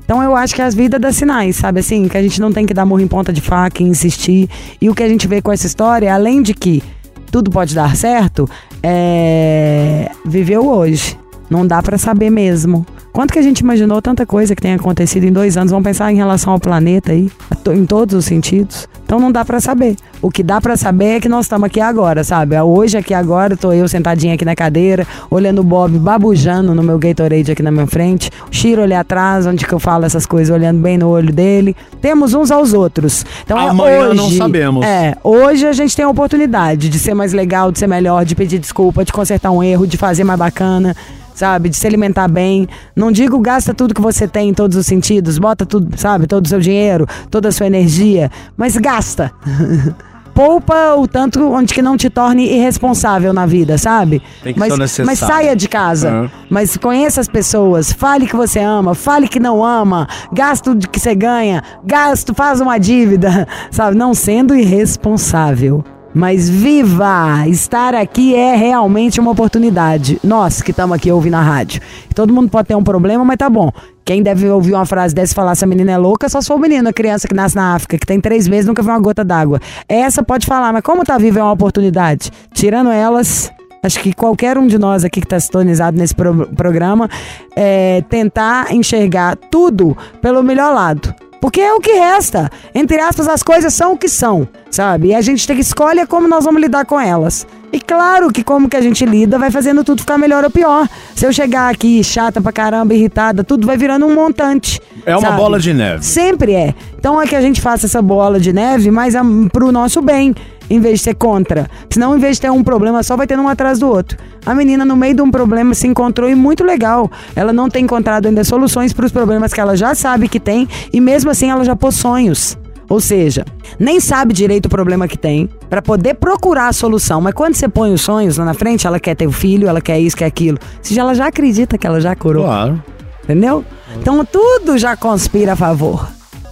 Então 0.08 0.24
eu 0.24 0.38
acho 0.38 0.56
que 0.56 0.62
as 0.62 0.74
vidas 0.74 1.02
dá 1.02 1.12
sinais, 1.12 1.58
sabe 1.58 1.82
assim? 1.82 2.08
Que 2.08 2.18
a 2.18 2.22
gente 2.22 2.40
não 2.40 2.50
tem 2.50 2.66
que 2.66 2.74
dar 2.74 2.86
morro 2.86 3.02
em 3.02 3.08
ponta 3.08 3.34
de 3.34 3.42
faca 3.42 3.84
e 3.84 3.86
insistir. 3.86 4.50
E 4.80 4.90
o 4.90 4.96
que 4.96 5.04
a 5.04 5.10
gente 5.10 5.28
vê 5.28 5.42
com 5.42 5.52
essa 5.52 5.68
história, 5.68 6.14
além 6.14 6.42
de 6.42 6.54
que 6.54 6.82
tudo 7.30 7.52
pode 7.52 7.76
dar 7.76 7.94
certo, 7.94 8.50
é. 8.82 10.10
Viveu 10.26 10.66
hoje. 10.66 11.20
Não 11.50 11.68
dá 11.68 11.84
pra 11.84 11.98
saber 11.98 12.30
mesmo. 12.30 12.86
Quanto 13.18 13.34
que 13.34 13.40
a 13.40 13.42
gente 13.42 13.62
imaginou 13.62 14.00
tanta 14.00 14.28
coisa 14.28 14.56
que 14.56 14.62
tem 14.62 14.76
acontecido 14.76 15.24
em 15.24 15.32
dois 15.32 15.58
anos? 15.58 15.72
Vamos 15.72 15.84
pensar 15.84 16.14
em 16.14 16.16
relação 16.16 16.54
ao 16.54 16.60
planeta 16.60 17.14
aí, 17.14 17.32
em 17.74 17.84
todos 17.84 18.14
os 18.14 18.26
sentidos. 18.26 18.88
Então 19.04 19.20
não 19.20 19.32
dá 19.32 19.44
pra 19.44 19.60
saber. 19.60 19.96
O 20.22 20.30
que 20.30 20.44
dá 20.44 20.62
pra 20.62 20.78
saber 20.78 21.16
é 21.16 21.20
que 21.20 21.28
nós 21.28 21.46
estamos 21.46 21.66
aqui 21.66 21.82
agora, 21.82 22.24
sabe? 22.24 22.56
Hoje, 22.62 22.96
aqui 22.96 23.16
agora, 23.16 23.58
tô 23.58 23.74
eu 23.74 23.88
sentadinha 23.88 24.36
aqui 24.36 24.46
na 24.46 24.56
cadeira, 24.56 25.08
olhando 25.32 25.62
o 25.62 25.64
Bob 25.64 25.98
babujando 25.98 26.76
no 26.76 26.84
meu 26.84 27.00
Gatorade 27.00 27.52
aqui 27.52 27.64
na 27.64 27.72
minha 27.72 27.88
frente. 27.88 28.30
O 28.52 28.56
Shiro 28.56 28.84
ali 28.84 28.94
atrás, 28.94 29.48
onde 29.48 29.66
que 29.66 29.74
eu 29.74 29.80
falo 29.80 30.06
essas 30.06 30.28
coisas, 30.28 30.56
olhando 30.56 30.80
bem 30.80 30.96
no 31.00 31.08
olho 31.08 31.34
dele. 31.34 31.76
Temos 32.00 32.36
uns 32.36 32.52
aos 32.52 32.72
outros. 32.72 33.26
Então 33.44 33.58
é 33.58 33.68
Amanhã 33.68 34.10
hoje, 34.10 34.16
não 34.16 34.30
sabemos. 34.30 34.86
É, 34.86 35.16
hoje 35.24 35.66
a 35.66 35.74
gente 35.74 35.96
tem 35.96 36.06
a 36.06 36.10
oportunidade 36.10 36.88
de 36.88 37.00
ser 37.00 37.16
mais 37.16 37.34
legal, 37.34 37.72
de 37.72 37.80
ser 37.80 37.88
melhor, 37.88 38.24
de 38.24 38.36
pedir 38.36 38.60
desculpa, 38.60 39.04
de 39.04 39.12
consertar 39.12 39.50
um 39.50 39.64
erro, 39.64 39.88
de 39.88 39.98
fazer 39.98 40.24
mais 40.24 40.38
bacana, 40.38 40.96
sabe? 41.38 41.70
De 41.70 41.76
se 41.76 41.86
alimentar 41.86 42.28
bem. 42.28 42.68
Não 42.96 43.12
digo 43.12 43.40
gasta 43.40 43.74
tudo 43.74 43.94
que 43.94 44.02
você 44.02 44.28
tem 44.28 44.50
em 44.50 44.54
todos 44.54 44.76
os 44.76 44.86
sentidos, 44.86 45.38
bota 45.38 45.66
tudo, 45.66 45.96
sabe? 45.98 46.26
Todo 46.26 46.46
o 46.46 46.50
seu 46.50 46.60
dinheiro, 46.60 47.06
toda 47.30 47.50
a 47.50 47.52
sua 47.52 47.68
energia, 47.68 48.32
mas 48.58 48.76
gasta. 48.76 49.32
Poupa 50.34 50.94
o 50.96 51.08
tanto 51.08 51.52
onde 51.52 51.74
que 51.74 51.82
não 51.82 51.98
te 51.98 52.12
torne 52.12 52.48
irresponsável 52.48 53.34
na 53.34 53.48
vida, 53.48 53.76
sabe? 53.76 54.22
Tem 54.44 54.54
que 54.54 54.60
mas, 54.60 54.72
ser 54.72 54.80
necessário. 54.80 55.06
mas 55.08 55.20
saia 55.20 55.56
de 55.56 55.68
casa. 55.68 56.12
Uhum. 56.12 56.30
Mas 56.48 56.78
conheça 56.78 57.20
as 57.20 57.28
pessoas, 57.28 57.92
fale 57.92 58.28
que 58.28 58.36
você 58.36 58.60
ama, 58.60 58.94
fale 58.94 59.28
que 59.28 59.40
não 59.40 59.66
ama, 59.66 60.08
gasto 60.32 60.76
de 60.76 60.88
que 60.88 61.00
você 61.00 61.16
ganha, 61.16 61.64
gasto, 61.84 62.36
faz 62.36 62.62
uma 62.62 62.78
dívida, 62.78 63.48
sabe? 63.72 63.98
Não 63.98 64.14
sendo 64.14 64.56
irresponsável. 64.56 65.84
Mas 66.18 66.50
viva! 66.50 67.48
Estar 67.48 67.94
aqui 67.94 68.34
é 68.34 68.56
realmente 68.56 69.20
uma 69.20 69.30
oportunidade. 69.30 70.20
Nós 70.24 70.64
que 70.64 70.72
estamos 70.72 70.96
aqui 70.96 71.12
ouvindo 71.12 71.36
a 71.36 71.42
rádio. 71.42 71.80
Todo 72.16 72.34
mundo 72.34 72.50
pode 72.50 72.68
ter 72.70 72.76
um 72.76 72.84
problema, 72.84 73.24
mas 73.24 73.38
tá 73.38 73.48
bom. 73.48 73.72
Quem 74.04 74.24
deve 74.24 74.50
ouvir 74.50 74.74
uma 74.74 74.86
frase 74.86 75.14
dessa 75.14 75.34
e 75.34 75.36
falar 75.36 75.52
essa 75.52 75.68
menina 75.68 75.92
é 75.92 75.98
louca, 75.98 76.28
só 76.28 76.42
se 76.42 76.48
for 76.48 76.56
o 76.56 76.60
menino, 76.60 76.90
a 76.90 76.94
criança 76.94 77.28
que 77.28 77.36
nasce 77.36 77.56
na 77.56 77.76
África, 77.76 78.00
que 78.00 78.06
tem 78.08 78.20
três 78.20 78.48
meses 78.48 78.66
nunca 78.66 78.82
viu 78.82 78.92
uma 78.92 79.00
gota 79.00 79.24
d'água. 79.24 79.60
Essa 79.88 80.24
pode 80.24 80.48
falar, 80.48 80.74
mas 80.74 80.82
como 80.82 81.04
tá 81.04 81.20
viva 81.20 81.40
é 81.40 81.44
uma 81.44 81.52
oportunidade. 81.52 82.32
Tirando 82.52 82.90
elas, 82.90 83.52
Acho 83.84 84.00
que 84.00 84.12
qualquer 84.12 84.58
um 84.58 84.66
de 84.66 84.80
nós 84.80 85.06
aqui 85.06 85.22
que 85.22 85.28
está 85.28 85.40
sintonizado 85.40 85.96
nesse 85.96 86.14
pro- 86.14 86.48
programa 86.48 87.08
é 87.56 88.04
tentar 88.10 88.74
enxergar 88.74 89.36
tudo 89.36 89.96
pelo 90.20 90.42
melhor 90.42 90.74
lado. 90.74 91.14
Porque 91.40 91.62
é 91.62 91.74
o 91.74 91.80
que 91.80 91.92
resta. 91.92 92.50
Entre 92.74 93.00
aspas, 93.00 93.28
as 93.28 93.44
coisas 93.44 93.74
são 93.74 93.94
o 93.94 93.98
que 93.98 94.10
são, 94.10 94.48
sabe? 94.70 95.10
E 95.10 95.16
a 95.16 95.22
gente 95.22 95.46
tem 95.46 95.56
que 95.56 95.62
escolher 95.62 96.08
como 96.08 96.28
nós 96.28 96.46
vamos 96.46 96.62
lidar 96.62 96.86
com 96.86 97.00
elas. 97.00 97.46
E 97.72 97.80
claro 97.80 98.32
que 98.32 98.44
como 98.44 98.70
que 98.70 98.78
a 98.78 98.82
gente 98.82 99.06
lida 99.06 99.38
vai 99.38 99.52
fazendo 99.52 99.84
tudo 99.84 100.02
ficar 100.02 100.18
melhor 100.18 100.44
ou 100.44 100.50
pior. 100.50 100.88
Se 101.16 101.26
eu 101.26 101.34
chegar 101.34 101.70
aqui 101.72 102.04
chata 102.04 102.42
pra 102.42 102.52
caramba, 102.52 102.94
irritada, 102.94 103.44
tudo 103.44 103.68
vai 103.68 103.78
virando 103.78 104.06
um 104.06 104.16
montante. 104.16 104.82
É 105.06 105.16
uma 105.16 105.22
sabe? 105.22 105.38
bola 105.38 105.60
de 105.60 105.74
neve. 105.74 106.04
Sempre 106.04 106.54
é. 106.54 106.74
Então 106.98 107.22
é 107.22 107.28
que 107.28 107.36
a 107.36 107.42
gente 107.42 107.62
faça 107.62 107.86
essa 107.86 108.02
bola 108.02 108.40
de 108.40 108.54
neve, 108.54 108.90
mas 108.90 109.16
a, 109.16 109.22
pro 109.52 109.72
nosso 109.72 110.02
bem, 110.02 110.34
em 110.70 110.80
vez 110.80 111.00
de 111.00 111.06
ser 111.06 111.16
contra. 111.16 111.70
Senão, 111.90 112.16
em 112.16 112.20
vez 112.20 112.38
de 112.38 112.42
ter 112.42 112.52
um 112.52 112.64
problema 112.64 113.04
só, 113.04 113.16
vai 113.16 113.28
tendo 113.28 113.44
um 113.44 113.48
atrás 113.48 113.80
do 113.80 113.88
outro. 113.88 114.18
A 114.46 114.54
menina, 114.54 114.86
no 114.86 114.96
meio 114.96 115.16
de 115.16 115.22
um 115.22 115.32
problema, 115.32 115.74
se 115.74 115.88
encontrou 115.88 116.30
e 116.30 116.36
muito 116.36 116.64
legal. 116.64 117.10
Ela 117.36 117.52
não 117.52 117.70
tem 117.70 117.84
encontrado 117.84 118.28
ainda 118.28 118.44
soluções 118.44 118.94
para 118.94 119.06
os 119.06 119.12
problemas 119.12 119.54
que 119.54 119.60
ela 119.60 119.76
já 119.76 119.94
sabe 119.96 120.28
que 120.28 120.40
tem, 120.40 120.68
e 120.92 121.02
mesmo 121.02 121.32
assim 121.32 121.50
ela 121.50 121.64
já 121.64 121.76
pôs 121.76 121.96
sonhos. 121.96 122.58
Ou 122.90 123.02
seja, 123.02 123.44
nem 123.78 124.00
sabe 124.00 124.34
direito 124.34 124.68
o 124.68 124.70
problema 124.70 125.08
que 125.08 125.18
tem 125.18 125.50
para 125.70 125.82
poder 125.82 126.14
procurar 126.14 126.70
a 126.70 126.74
solução. 126.74 127.20
Mas 127.20 127.34
quando 127.34 127.56
você 127.56 127.68
põe 127.68 127.94
os 127.94 128.02
sonhos 128.02 128.38
lá 128.38 128.46
na 128.46 128.54
frente, 128.54 128.88
ela 128.88 129.00
quer 129.00 129.16
ter 129.16 129.28
o 129.28 129.32
filho, 129.32 129.68
ela 129.68 129.82
quer 129.82 130.00
isso, 130.00 130.16
quer 130.16 130.26
aquilo. 130.26 130.58
Se 130.82 130.98
ela 130.98 131.14
já 131.14 131.28
acredita 131.28 131.78
que 131.78 131.86
ela 131.86 132.00
já 132.00 132.16
curou. 132.16 132.46
Claro. 132.46 132.82
Entendeu? 133.24 133.66
Então 134.00 134.24
tudo 134.24 134.78
já 134.78 134.96
conspira 134.96 135.52
a 135.52 135.56
favor. 135.56 136.08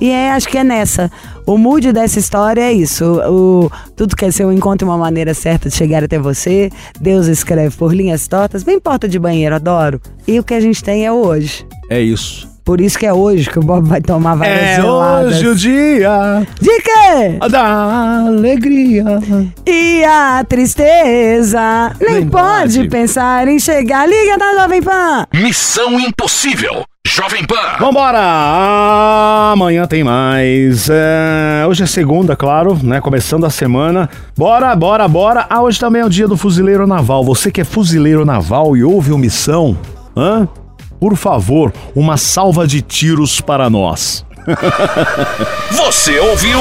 E 0.05 0.11
é, 0.11 0.29
acho 0.33 0.47
que 0.47 0.55
é 0.55 0.63
nessa. 0.63 1.11
O 1.47 1.57
mood 1.57 1.91
dessa 1.91 2.19
história 2.19 2.61
é 2.61 2.71
isso. 2.71 3.03
O, 3.27 3.71
tudo 3.95 4.15
quer 4.15 4.31
ser 4.31 4.45
um 4.45 4.51
encontro 4.51 4.87
uma 4.87 4.99
maneira 4.99 5.33
certa 5.33 5.67
de 5.67 5.75
chegar 5.75 6.03
até 6.03 6.19
você. 6.19 6.69
Deus 7.01 7.25
escreve 7.25 7.75
por 7.75 7.91
linhas 7.91 8.27
tortas, 8.27 8.61
bem 8.61 8.79
porta 8.79 9.09
de 9.09 9.17
banheiro, 9.17 9.55
adoro. 9.55 9.99
E 10.27 10.39
o 10.39 10.43
que 10.43 10.53
a 10.53 10.59
gente 10.59 10.83
tem 10.83 11.07
é 11.07 11.11
hoje. 11.11 11.65
É 11.89 11.99
isso. 11.99 12.54
Por 12.65 12.81
isso 12.81 12.97
que 12.97 13.05
é 13.05 13.13
hoje 13.13 13.47
que 13.47 13.59
o 13.59 13.61
Bob 13.61 13.87
vai 13.87 14.01
tomar 14.01 14.33
várias 14.35 14.59
É 14.59 14.75
geladas. 14.77 15.35
hoje 15.35 15.47
o 15.47 15.55
dia 15.55 16.47
De 16.59 16.81
quê? 16.81 17.37
da 17.51 18.25
alegria. 18.25 19.05
E 19.67 20.03
a 20.03 20.43
tristeza 20.49 21.91
nem, 22.01 22.13
Nem 22.21 22.27
pode. 22.27 22.77
pode. 22.79 22.89
pensar 22.89 23.47
em 23.47 23.59
chegar. 23.59 24.07
Liga 24.09 24.37
da 24.39 24.61
Jovem 24.61 24.81
Pan. 24.81 25.27
Missão 25.33 25.99
Impossível. 25.99 26.83
Jovem 27.07 27.45
Pan. 27.45 27.77
Vambora! 27.79 28.19
Amanhã 29.51 29.85
tem 29.85 30.03
mais. 30.03 30.89
É, 30.89 31.65
hoje 31.69 31.83
é 31.83 31.85
segunda, 31.85 32.35
claro, 32.35 32.77
né? 32.81 32.99
Começando 32.99 33.45
a 33.45 33.49
semana. 33.51 34.09
Bora, 34.35 34.75
bora, 34.75 35.07
bora. 35.07 35.45
Ah, 35.49 35.61
hoje 35.61 35.79
também 35.79 36.01
é 36.01 36.05
o 36.05 36.09
dia 36.09 36.27
do 36.27 36.35
fuzileiro 36.35 36.87
naval. 36.87 37.23
Você 37.23 37.51
que 37.51 37.61
é 37.61 37.63
fuzileiro 37.63 38.25
naval 38.25 38.75
e 38.75 38.83
ouve 38.83 39.11
o 39.11 39.17
Missão, 39.19 39.77
hã? 40.17 40.47
Por 41.05 41.15
favor, 41.15 41.71
uma 41.95 42.17
salva 42.17 42.65
de 42.65 42.81
tiros 42.81 43.39
para 43.39 43.69
nós. 43.69 44.25
Você 45.69 46.17
ouviu? 46.17 46.59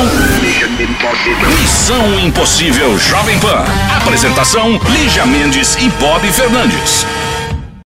Missão 1.63 2.21
Impossível 2.21 2.99
Jovem 2.99 3.39
Pan. 3.41 3.65
Apresentação: 3.97 4.79
Lígia 4.91 5.25
Mendes 5.25 5.77
e 5.77 5.89
Bob 5.99 6.31
Fernandes. 6.31 7.07